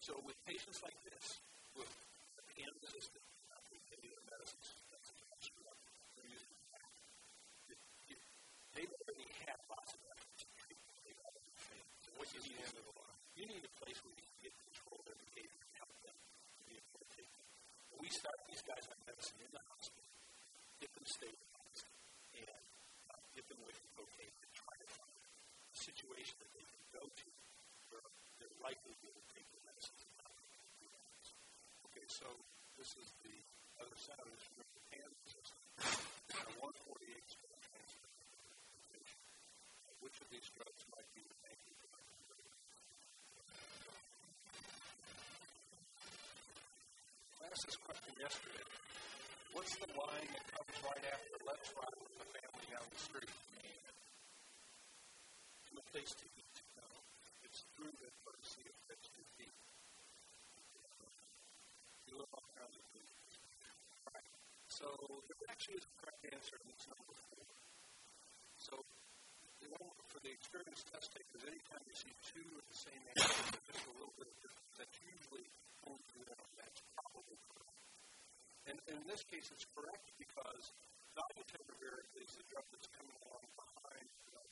[0.01, 1.45] So with patients like this,
[1.76, 1.93] with
[13.37, 16.16] We need a place where we can get control of their behavior and help them
[16.16, 17.45] to be a caretaker.
[17.93, 20.09] When we start these guys on medicine in the hospital,
[20.80, 21.78] get them to stay with us
[22.32, 22.64] and
[23.12, 26.80] uh, get them with the cocaine to try to find a situation that they can
[26.97, 27.28] go to
[27.93, 28.09] where
[28.41, 30.32] they're likely to take the medicine and not
[31.93, 32.28] Okay, so
[32.80, 33.37] this is the
[33.84, 35.61] other side of this room, the PAM system.
[36.64, 37.16] 148
[40.07, 41.26] which of these drugs might be
[47.57, 48.68] asked this question yesterday.
[49.57, 53.32] What's the line that comes right after let's ride with the family down the street?
[55.72, 56.57] No place to eat.
[56.76, 56.84] No.
[57.48, 59.57] It's through the courtesy of fixed to feet.
[62.04, 63.09] You live on of food.
[64.68, 64.92] So
[65.24, 67.48] there actually is a correct answer in this number four.
[68.61, 68.84] So
[69.64, 73.48] the one for the experience test takers, anytime you see two of the same answer,
[73.64, 74.36] just a little bit of
[74.76, 75.48] that's usually
[75.88, 76.52] only one.
[76.61, 76.95] That's.
[78.67, 80.75] And, and in this case, it's correct because
[81.14, 84.43] dolutegravir is the drug that's coming along behind uh,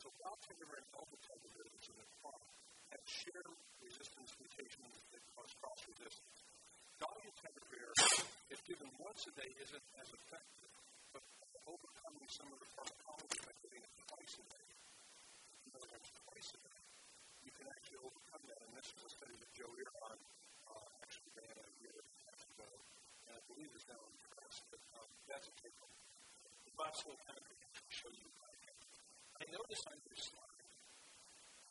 [0.00, 0.88] So dolutegravir and
[1.86, 2.42] which is a crop,
[2.90, 3.46] have shared
[3.78, 6.38] resistance mutations that cause cross resistance.
[6.98, 7.94] Dolutegravir,
[8.50, 10.72] if given once a day, isn't as effective,
[11.14, 11.22] but
[11.70, 14.68] overcoming some of the pharmacology by giving it twice a day,
[15.62, 15.86] in other
[16.26, 16.80] twice a day,
[17.46, 18.58] you can actually overcome that.
[18.66, 20.25] And this was a study that Joe Earhart
[23.56, 25.48] believe is now in press, but um, that's.
[25.48, 27.48] The last one kind of
[27.88, 28.28] show you.
[29.40, 30.68] I noticed on your slide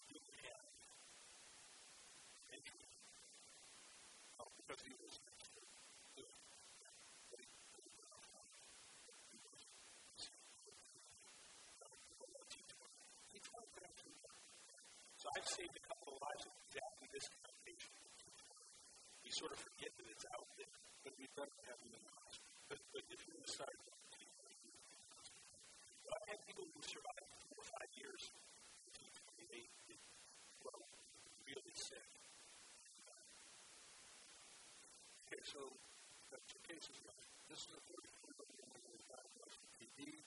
[0.10, 0.66] you have
[2.50, 2.90] entry.
[4.42, 5.14] Oh, because he was
[15.22, 17.94] So I've saved a couple of lives exactly this combination.
[19.22, 20.70] You sort of forget that it's out there,
[21.06, 22.50] but we better have the hospital.
[22.66, 23.94] but, but if you decide to
[26.02, 28.22] but I've had people who survived four or five years.
[28.90, 30.02] They get
[30.66, 30.82] well,
[31.46, 32.10] really sick.
[35.26, 35.62] Okay, so
[36.30, 37.18] got two cases now.
[37.50, 38.46] This is a 34 year
[38.86, 40.26] old diagnosed with PD,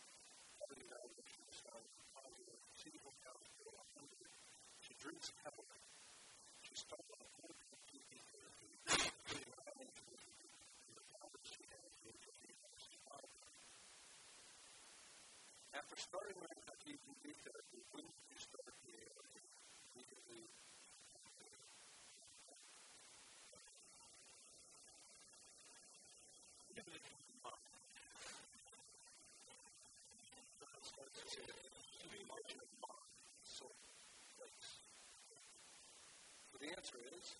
[0.63, 3.67] having evaluation is found positive receivable count of
[3.99, 4.31] 100.
[4.83, 5.31] She drinks
[15.97, 18.69] storia non è stata intuita di tutti i stati
[36.59, 37.39] The answer is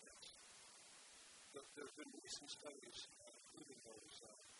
[0.00, 0.24] yes.
[1.52, 4.59] But there have been recent studies, uh, including those uh,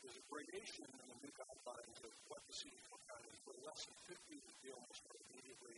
[0.00, 3.36] there's a gradation in the new guidelines of what the CD4 count is.
[3.44, 5.76] For less than 50 would be almost immediately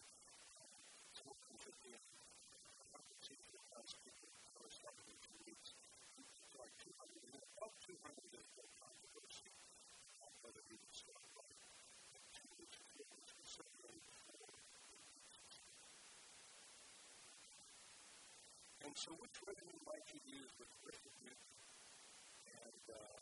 [1.11, 4.31] someone from 50 and CD4 counts people
[4.63, 5.75] are starting in two weeks.
[6.51, 6.95] So like 200,
[7.35, 7.99] and about 200
[8.39, 9.55] is the controversy
[10.23, 11.49] on whether we would start by
[12.31, 13.83] two weeks or four weeks, but certainly.
[18.83, 21.39] And so which regimen might you use with Rifamune
[22.45, 23.22] and uh,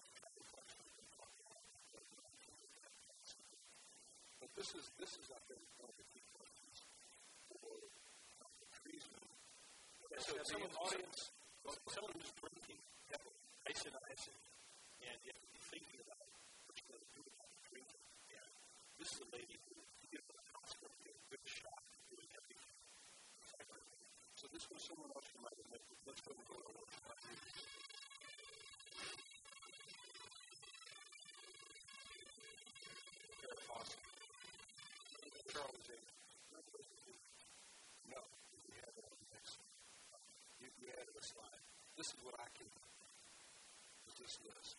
[4.61, 6.85] this is this is I think one of the key questions
[7.49, 7.65] for
[8.77, 9.17] treason.
[10.21, 11.33] So As someone the audience,
[11.89, 12.77] someone who's drinking
[13.09, 14.37] heavily, isoniazid,
[15.65, 16.29] thinking about
[16.69, 18.05] what you're going to do about drinking.
[18.37, 18.53] And
[19.01, 19.81] this is a lady who,
[20.13, 22.77] you to the hospital, you a good shot at doing everything.
[24.37, 25.81] So this was someone else who might have met.
[26.05, 27.70] Let's go and
[44.39, 44.75] this?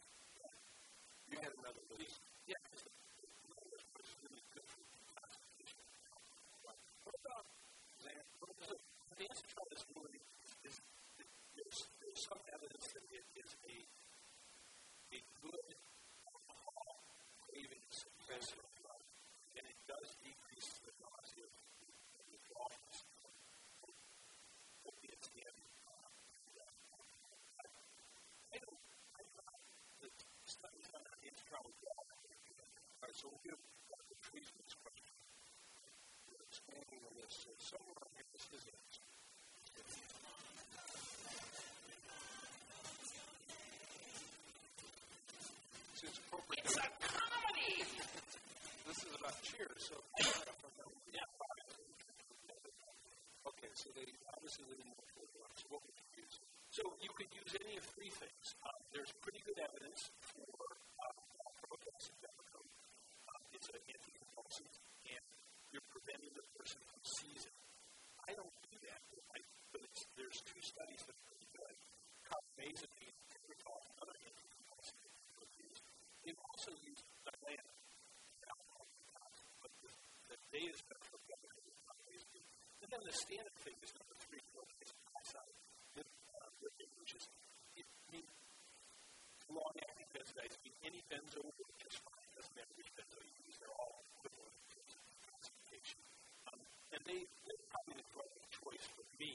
[1.31, 2.22] You had another list.
[33.23, 33.31] So
[34.59, 35.15] this question.
[36.27, 36.43] You're
[37.07, 37.47] the list.
[37.47, 37.95] So somewhere
[38.35, 38.75] this is it.
[46.03, 46.67] It's appropriate.
[46.67, 47.87] It's a comedy!
[48.91, 49.95] This is about cheers, so.
[51.15, 51.23] yeah.
[53.47, 55.02] Okay, so they obviously live in
[76.63, 77.59] also Dilantin,
[78.47, 78.87] alcohol,
[79.59, 79.91] but the,
[80.31, 82.47] the data is better for carbamazepine.
[82.79, 85.59] And then the standard thing is number three, propanol oxide
[87.03, 87.27] which is,
[87.75, 88.23] it, mean,
[89.51, 91.43] long acting benzodiazepine, any benzo
[91.83, 92.31] is fine.
[92.39, 94.87] Doesn't matter which benzo you use, they're all equivalent in
[95.19, 95.99] concentration.
[96.47, 96.63] Um,
[96.95, 99.35] and they, they're probably the correct choice for me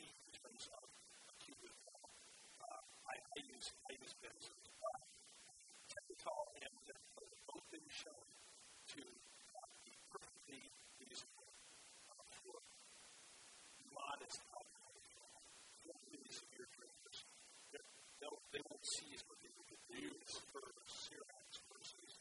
[18.58, 22.18] they won't seize what they would use for Xerox versus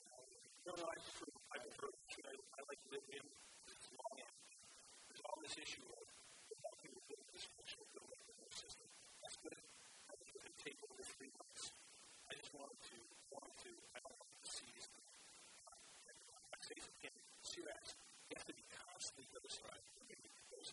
[0.69, 1.89] no, no, I prefer, I prefer,
[2.29, 3.25] I, I like lithium,
[3.65, 4.37] it's long end.
[5.09, 6.05] There's all this issue of
[6.85, 8.85] can you build this functional building in the system.
[9.25, 9.57] That's good.
[9.57, 11.73] I think it can take over three months.
[12.29, 12.99] I just wanted to,
[13.33, 15.01] wanted to, I don't want to seize the
[15.73, 17.97] I say again, Xerox,
[18.29, 20.21] you have to be constantly notified when you
[20.53, 20.69] those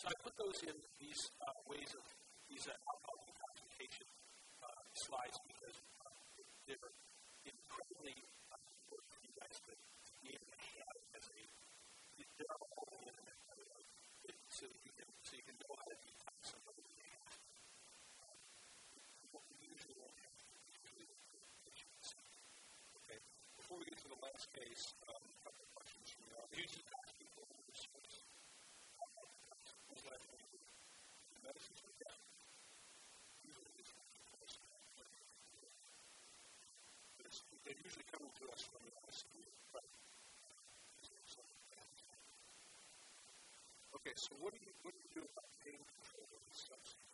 [0.00, 2.00] So I put those in these uh, ways of
[2.48, 4.08] these uh, alcohol detoxification
[4.64, 6.08] uh, slides because uh,
[6.64, 6.88] they're
[7.44, 8.16] incredibly
[8.48, 9.76] uh, important for you guys to
[10.24, 11.40] be able to have as a
[12.40, 13.36] they're all over the internet
[14.48, 17.36] so that you can so you can know how to detox somebody that you have.
[19.52, 20.32] We usually won't have
[23.04, 23.20] Okay.
[23.60, 26.24] Before we get to the last case, um, a couple of questions from
[26.56, 27.84] you detox people with this
[29.90, 30.30] Who's left?
[30.30, 32.14] The medicines we got.
[33.42, 33.90] Usually it's
[37.64, 39.50] They're usually coming to us from the ICU.
[44.00, 47.10] Okay, so what do you what do you do about pain control of these substances?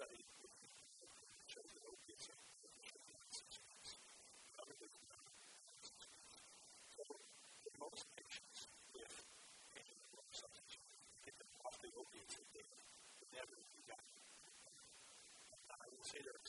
[0.00, 0.29] I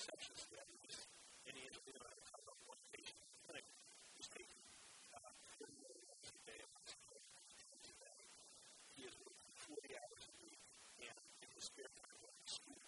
[0.09, 0.65] to that.
[0.73, 0.97] Because
[1.45, 3.65] any individual that comes up one patient in the clinic
[5.13, 5.29] uh,
[6.49, 6.71] day of
[8.97, 10.61] he is working 40 hours a week
[11.05, 12.81] and in his spare time going school.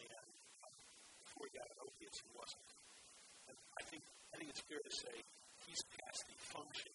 [0.00, 0.28] And
[0.64, 0.76] um,
[1.24, 2.68] before he got an opiates, he wasn't.
[3.76, 5.14] I think I think it's fair to say
[5.64, 6.92] he's past the function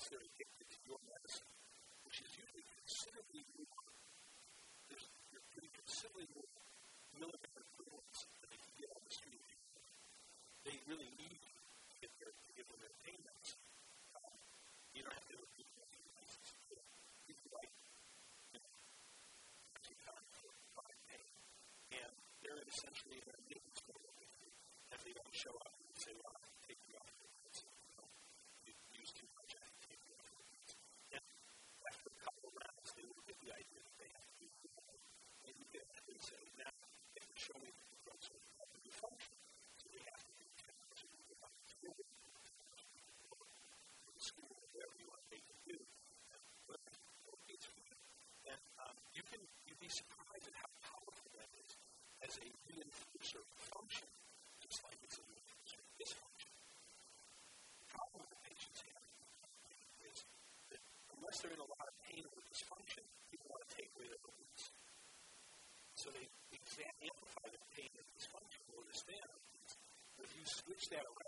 [0.00, 1.52] once they're addicted to your medicine,
[2.08, 3.84] which is usually considerably more,
[4.88, 5.04] there's
[5.52, 6.56] pretty considerably more
[7.20, 9.44] milligram equivalents that they can get on the street.
[10.64, 13.60] They really need to get their, to give them their pain medicine.
[14.16, 14.40] Uh,
[14.96, 15.40] you don't have to
[22.70, 23.29] essentially
[49.90, 51.70] surprised at how powerful that is
[52.22, 53.42] as a reinforcer
[53.74, 54.08] function,
[54.62, 56.54] just like it's a reinforcer dysfunction.
[57.82, 59.04] The problem that patients have
[60.06, 60.18] is
[60.70, 60.82] that
[61.18, 64.22] unless they're in a lot of pain or dysfunction, people want to take away their
[64.24, 64.70] beliefs.
[65.98, 66.24] So they
[67.04, 69.44] amplify the pain and dysfunction or the standard.
[70.16, 71.19] But if you switch that around,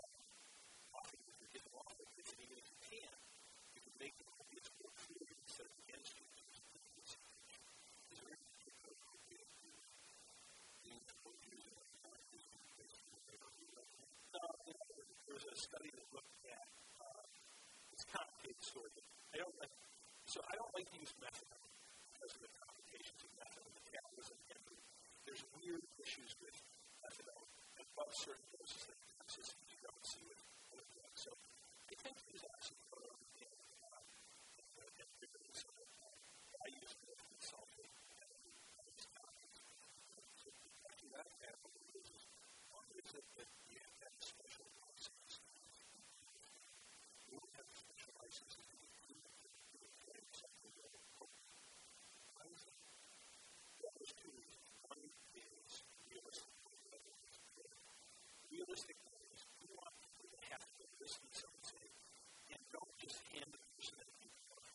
[20.33, 21.69] so I don't like to use methadone
[22.17, 24.61] because of the complications of methadone, metabolism, and
[25.29, 26.57] there's weird issues with
[27.05, 27.45] methadone
[27.77, 28.97] and above certain doses that
[58.73, 58.97] Realistic
[59.29, 61.93] is you want people to have to listen to something
[62.49, 64.65] and don't just hand the person that you are.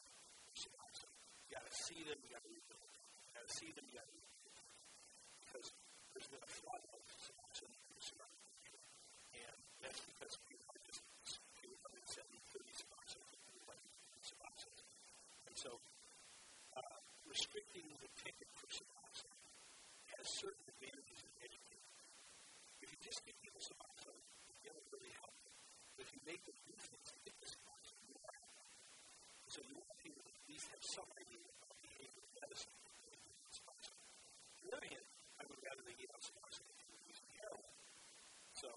[1.50, 2.78] You gotta see them, you gotta read them.
[2.78, 4.54] You gotta see them, you gotta read them.
[5.42, 5.66] Because
[6.14, 7.74] there's been a of responsibility
[9.34, 10.67] and that's because people
[26.08, 27.36] if make them do things get
[28.08, 28.40] you won't.
[29.52, 32.72] So you want to at least have some idea of behavioral medicine.
[33.52, 34.00] Suboxone.
[34.56, 35.04] On the other hand,
[35.36, 37.76] I would rather they us Suboxone than use heroin.
[38.56, 38.68] So,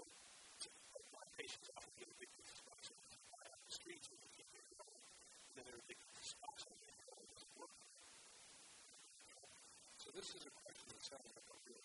[0.59, 0.67] so
[1.15, 4.67] lot of patients often get addicted to Suboxone on the streets when they get their
[4.75, 5.03] heroin.
[5.47, 7.75] And then they're addicted to Suboxone and heroin doesn't work.
[10.03, 11.83] So this is a question that sounds like a real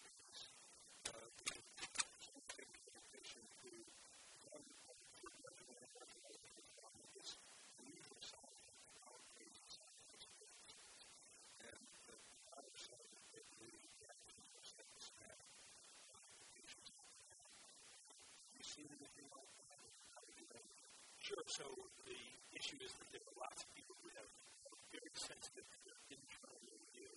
[18.77, 19.81] you seen anything like that?
[20.13, 20.45] How do you?
[21.17, 21.45] Sure.
[21.49, 21.65] So
[22.05, 22.21] the
[22.53, 24.29] issue is that there are lots of people who have
[24.93, 25.65] very sensitive
[26.13, 27.09] internal review.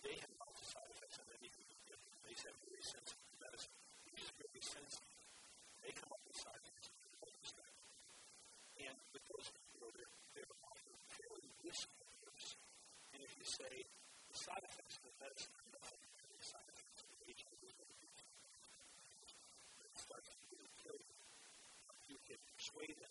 [0.00, 2.00] They have lots of side effects on anything they give.
[2.24, 3.76] They have very sensitive medicine,
[4.08, 5.20] which is very sensitive.
[5.84, 7.28] They come up with side effects they don't.
[8.80, 12.56] And with those people, they're, they're often fairly risk-averse.
[13.12, 13.84] And if you say
[14.32, 15.52] the side effects of the medicine
[22.76, 23.10] persuade to.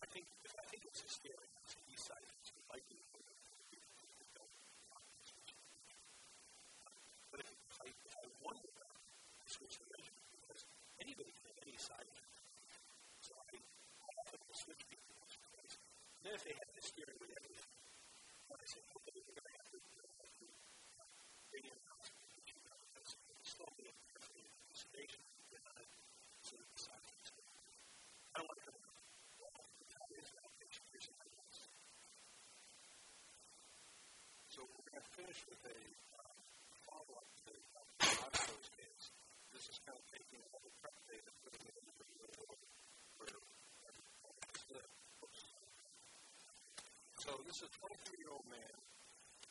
[0.00, 0.24] I think,
[0.56, 1.10] I think it's to
[7.30, 7.44] But
[7.84, 8.96] I, I wonder about
[9.44, 9.48] the
[11.02, 12.08] anybody have any side.
[13.20, 13.60] So I,
[15.12, 15.72] or.
[16.16, 16.72] And then if they have
[17.20, 17.32] with
[19.12, 20.08] you're going to have to do and
[21.84, 21.98] not
[35.18, 35.78] finish with a
[36.86, 37.50] follow-up to
[38.06, 39.04] Oscars case.
[39.50, 41.98] This is kind of taking all the prep data and putting it into
[47.18, 48.74] So this is a 23-year-old man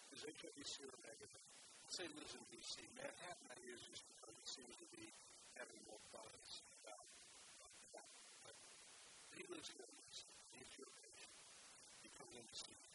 [0.09, 1.45] who's HIV seronegative.
[1.83, 2.81] Let's say lives in D.C.
[2.97, 5.03] Manhattan, I use just because it seems to be
[5.59, 6.25] having more that.
[6.89, 8.07] Uh,
[8.47, 8.55] but
[9.35, 9.85] he lives here.
[10.57, 11.37] He's your patient.
[12.01, 12.87] He comes in to see you.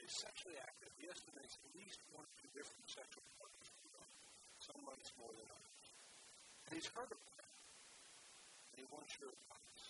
[0.11, 0.91] sexually active.
[0.99, 3.69] He estimates at least one or two different sexual partners.
[4.61, 5.85] Some months more than others.
[6.69, 7.49] And he's heard of them.
[8.71, 9.83] And he wants your advice.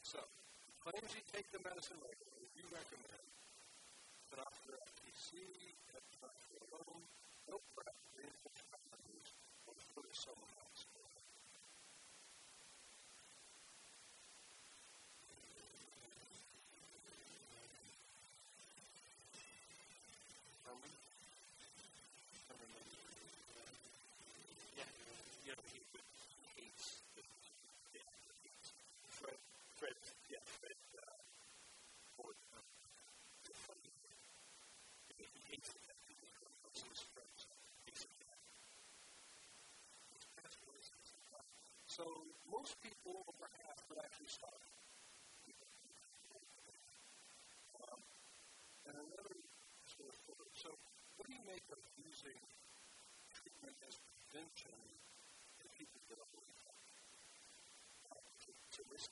[0.00, 0.24] so,
[0.64, 2.48] he claims he takes the medicine regularly.
[2.56, 3.20] You recommend.
[5.30, 6.02] see at
[6.50, 7.02] your own,
[7.46, 9.30] no prep, reinforced memories,
[9.68, 10.59] or for someone
[41.90, 42.06] So
[42.46, 44.62] most people over half would actually stop.
[47.82, 47.98] Um,
[48.86, 49.34] and another
[49.90, 50.54] sort of thought.
[50.54, 50.70] So
[51.18, 52.38] what do you make of using
[53.34, 54.78] treatment as prevention
[55.58, 56.62] in people are really
[58.06, 59.10] uh, to, to risk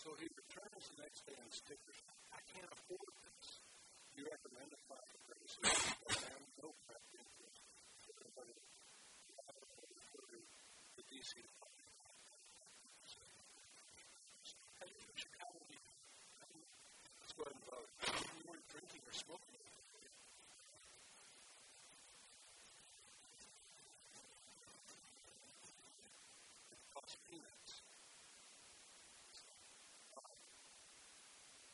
[0.00, 2.00] So he returns the next day and stickers.
[2.32, 3.60] I can't afford this.
[4.16, 6.40] You recommend a fire grace program?
[6.56, 7.68] No prep interest.
[8.08, 8.56] Everybody,
[10.96, 11.36] the DC
[15.20, 15.60] Chicago,
[17.36, 17.92] go ahead and vote.
[18.08, 19.49] You weren't drinking or smoking.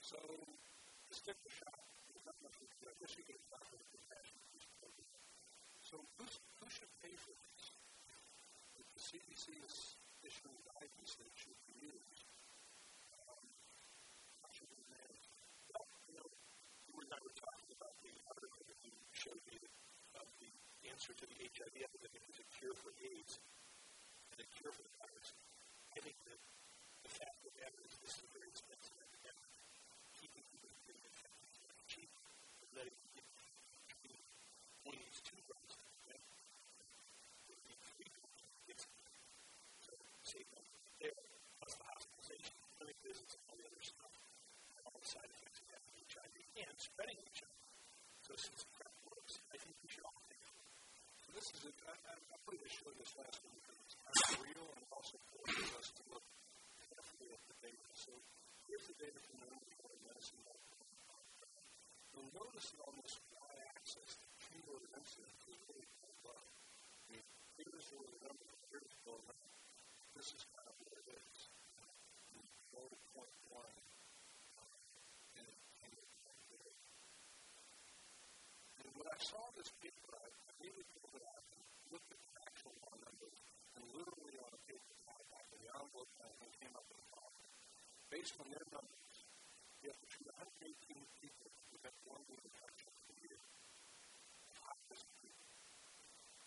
[0.06, 4.38] So, the sticker shot, I guess you could talk about compassion.
[5.82, 7.74] So, who's, who should pay for this?
[8.78, 12.22] If the CDC is issuing guidance that should be used,
[13.18, 13.50] um,
[14.46, 14.78] how should it?
[15.74, 16.28] Well, you know,
[16.86, 19.58] you and I were talking about the article that you showed me
[20.22, 20.54] of the
[20.86, 23.42] answer to the HIV epidemic is a cure for AIDS
[24.30, 25.34] and a cure for the virus.
[25.94, 26.38] I think that
[27.02, 29.15] the fact of the matter is this is very expensive
[46.64, 47.52] and spreading HIV.
[48.24, 50.40] So since PrEP works, I think we should all it.
[51.20, 53.96] So this is, a, I, I, I put this show this last one because it's
[54.00, 56.24] kind of real and also forces us to look
[56.90, 57.86] carefully at the data.
[57.92, 58.12] So
[58.66, 60.40] here's the data from the University Medicine.
[62.16, 65.45] You'll notice that on this y-axis, the cumulative incidence
[79.16, 80.28] I saw this paper, I
[80.60, 83.40] immediately pulled it out and looked at the actual raw numbers
[83.72, 85.24] and literally on a paper type
[85.56, 87.48] in the envelope and came up with a problem.
[88.12, 89.14] Based on their numbers,
[89.80, 93.40] you have to treat 118 people who have one new infection per year.
[94.52, 95.48] High risk people.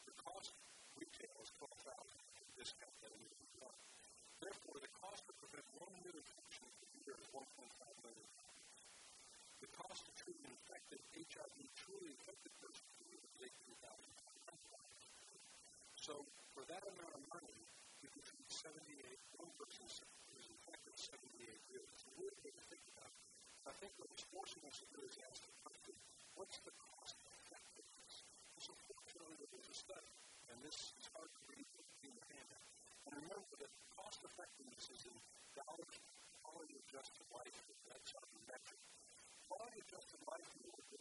[0.05, 0.53] The cost
[0.93, 3.25] retail is 12000 the discount that we.
[4.39, 7.88] Therefore, the cost to prevent one new infection per year is 1.5 million the
[9.79, 14.15] cost to treat an infected HIV truly infected person is eighteen thousand.
[15.95, 17.59] So for that amount of money,
[18.03, 21.87] you can treat seventy-eight one person who's infected seventy-eight years.
[21.95, 23.11] It's really good to think about.
[23.67, 25.95] I think what it's forcing us to do is ask the question,
[26.35, 28.27] what's the cost effectiveness?
[28.59, 30.11] So fortunately, there is a study,
[30.51, 31.67] and this is hard to read
[32.03, 32.67] in the handout.
[33.07, 35.15] And remember that cost effectiveness is in
[35.55, 35.95] dollars
[36.43, 37.59] quality adjusted life.
[37.85, 38.28] That's metric.
[39.49, 40.45] Quality adjusted life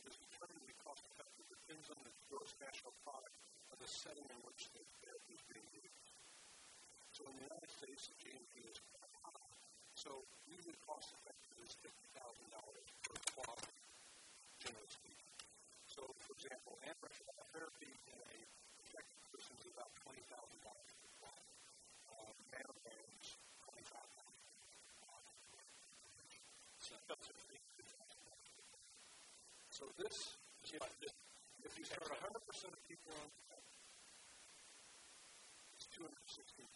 [0.08, 3.36] is determined to be cost effective depends on the gross national product
[3.68, 6.08] of the setting in which the therapy is being used.
[7.12, 8.80] So in the United States, the GNP is
[9.20, 9.52] high.
[9.92, 13.76] So usually cost effective is fifty thousand dollars per quality,
[14.64, 15.28] generally speaking.
[15.84, 18.36] So for example, antiretroviral therapy in a
[18.80, 21.52] infected person is about twenty thousand dollars per quality.
[23.60, 24.40] Twenty five thousand.
[26.80, 27.57] So that's a
[29.78, 30.34] So this,
[30.74, 30.82] if,
[31.62, 33.30] if you start 100% of people on
[35.94, 36.66] 216.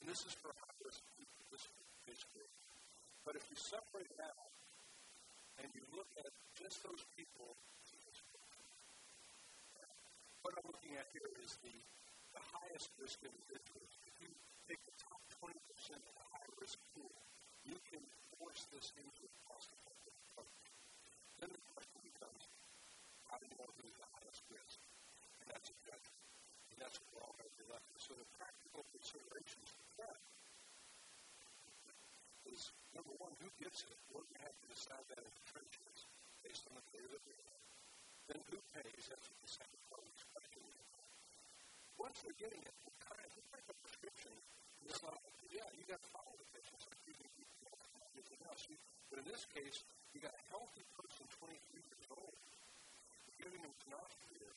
[0.00, 0.56] And this is for
[2.08, 2.48] this group.
[3.28, 4.48] But if you separate it out
[5.60, 7.52] and you look at just those people,
[10.40, 11.76] what I'm looking at here is the,
[12.32, 13.92] the highest risk individuals.
[14.08, 14.32] If you
[14.64, 15.52] take the top 20%
[16.00, 17.12] of the high risk pool,
[17.68, 18.00] you can
[18.40, 19.68] force this into a cost
[23.40, 24.78] do you know the highest risk?
[25.40, 26.24] And that's a judgment.
[26.70, 27.88] And that's what we're all going to left.
[27.96, 30.20] So the practical considerations for that
[32.48, 33.96] is number one, who gets it?
[34.12, 35.96] We're going to have to decide that in the trenches
[36.44, 37.34] based on the data that we.
[38.30, 39.10] Then who pays?
[39.10, 40.62] That's the second part of the question.
[41.98, 44.32] Once they're getting it, what kind of, what kind of prescription?
[44.86, 45.18] It's not,
[45.50, 47.26] yeah, you got to follow the patients like you do
[48.06, 48.64] everything else.
[48.70, 48.78] You,
[49.10, 49.82] but in this case,
[50.14, 51.50] you got a healthy person, 23
[51.82, 52.38] years old,
[53.40, 54.52] giving them tenofovir.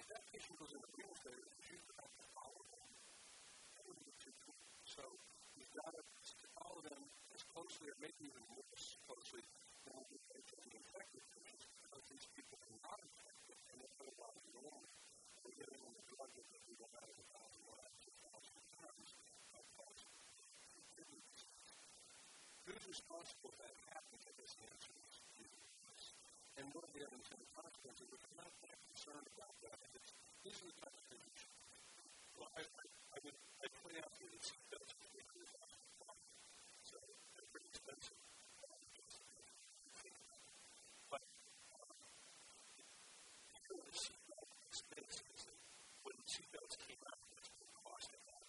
[0.00, 2.88] If that patient goes into renal failure, you have to follow them.
[3.76, 4.56] That would be too cool.
[4.88, 5.04] So
[5.52, 6.02] you've got to
[6.56, 7.02] follow them
[7.36, 8.64] as closely or maybe even more
[9.04, 9.44] closely
[9.84, 14.42] than we do the infected patients because these people are not infected and they're otherwise
[14.56, 14.88] normal.
[15.44, 19.08] We're giving them a drug that we don't have a thousand or two thousand times.
[22.68, 24.97] Who's responsible for that happening in this you.
[26.58, 28.10] And what are the unintended consequences?
[28.10, 30.10] If you're not that concerned about that, it's,
[30.42, 31.38] these are the of things.
[32.34, 32.84] Well, I, I,
[33.14, 34.90] I would I point out that it's that's
[36.82, 36.98] so
[37.38, 38.18] they're pretty expensive.
[41.06, 41.22] But
[43.54, 45.60] because the seatbelt expense is that
[46.02, 48.42] when seatbelts came out, that's what the cost of that.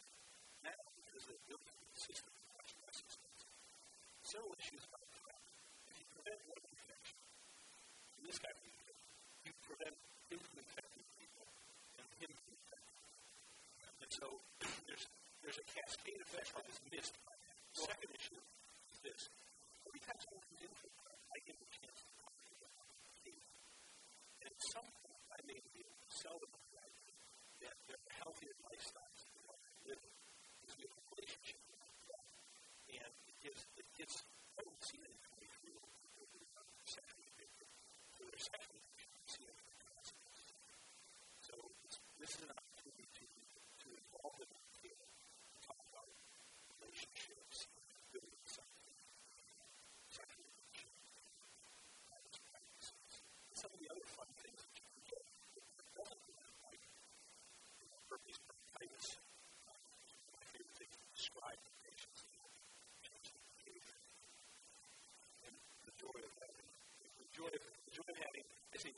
[0.65, 3.53] Now, because they built the system, it's much less expensive.
[4.25, 4.98] Several issues about
[8.29, 8.53] this guy,
[9.41, 9.97] you prevent
[10.29, 11.49] him from infecting people
[11.97, 13.01] and him from infecting.
[14.05, 14.27] And so
[14.85, 15.09] there's
[15.41, 17.17] there's a cascade effect that is missed.
[17.73, 18.37] The second issue
[18.93, 19.33] is this.
[20.09, 21.08] Time someone comes into it, I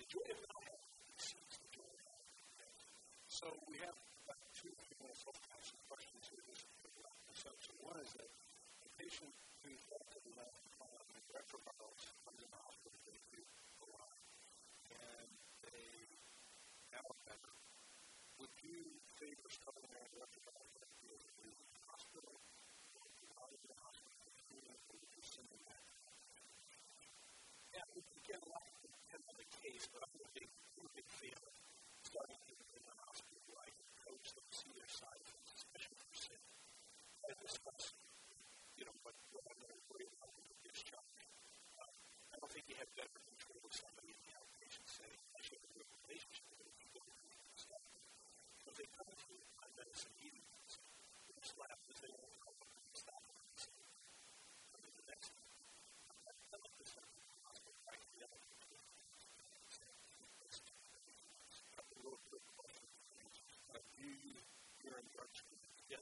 [0.01, 0.81] the joy of having.
[3.27, 4.10] So we have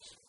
[0.02, 0.29] screen?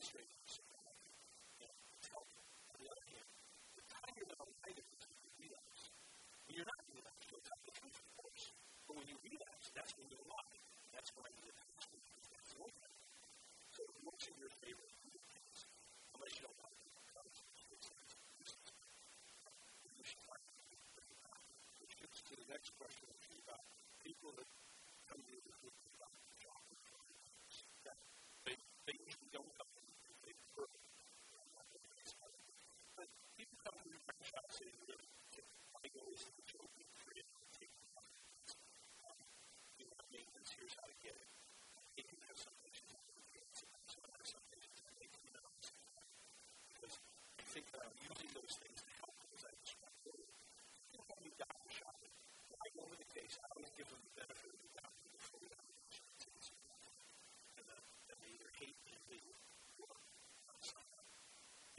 [0.00, 0.71] You're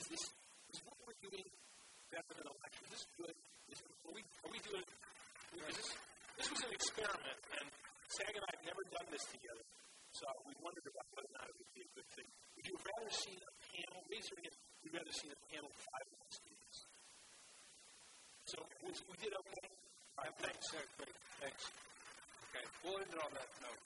[0.03, 0.25] is this
[0.75, 1.47] is what we're doing
[2.11, 2.91] better than elections?
[2.91, 3.35] Is this good?
[3.71, 4.83] Is, are we are we doing?
[4.83, 5.91] Is this
[6.35, 7.65] this was an experiment, and
[8.11, 9.63] Saag and I have never done this together,
[10.11, 12.27] so we wondered about whether or not it would be a good thing.
[12.59, 14.03] Would you rather seen a panel?
[14.11, 14.55] Raise your hand.
[14.83, 16.79] Would rather seen a panel of five this?
[18.51, 18.91] So we,
[19.23, 19.67] did okay.
[20.19, 20.65] All right, thanks.
[20.73, 21.15] Yeah, great.
[21.39, 21.63] Thanks.
[22.51, 23.82] Okay, we'll end it on that note.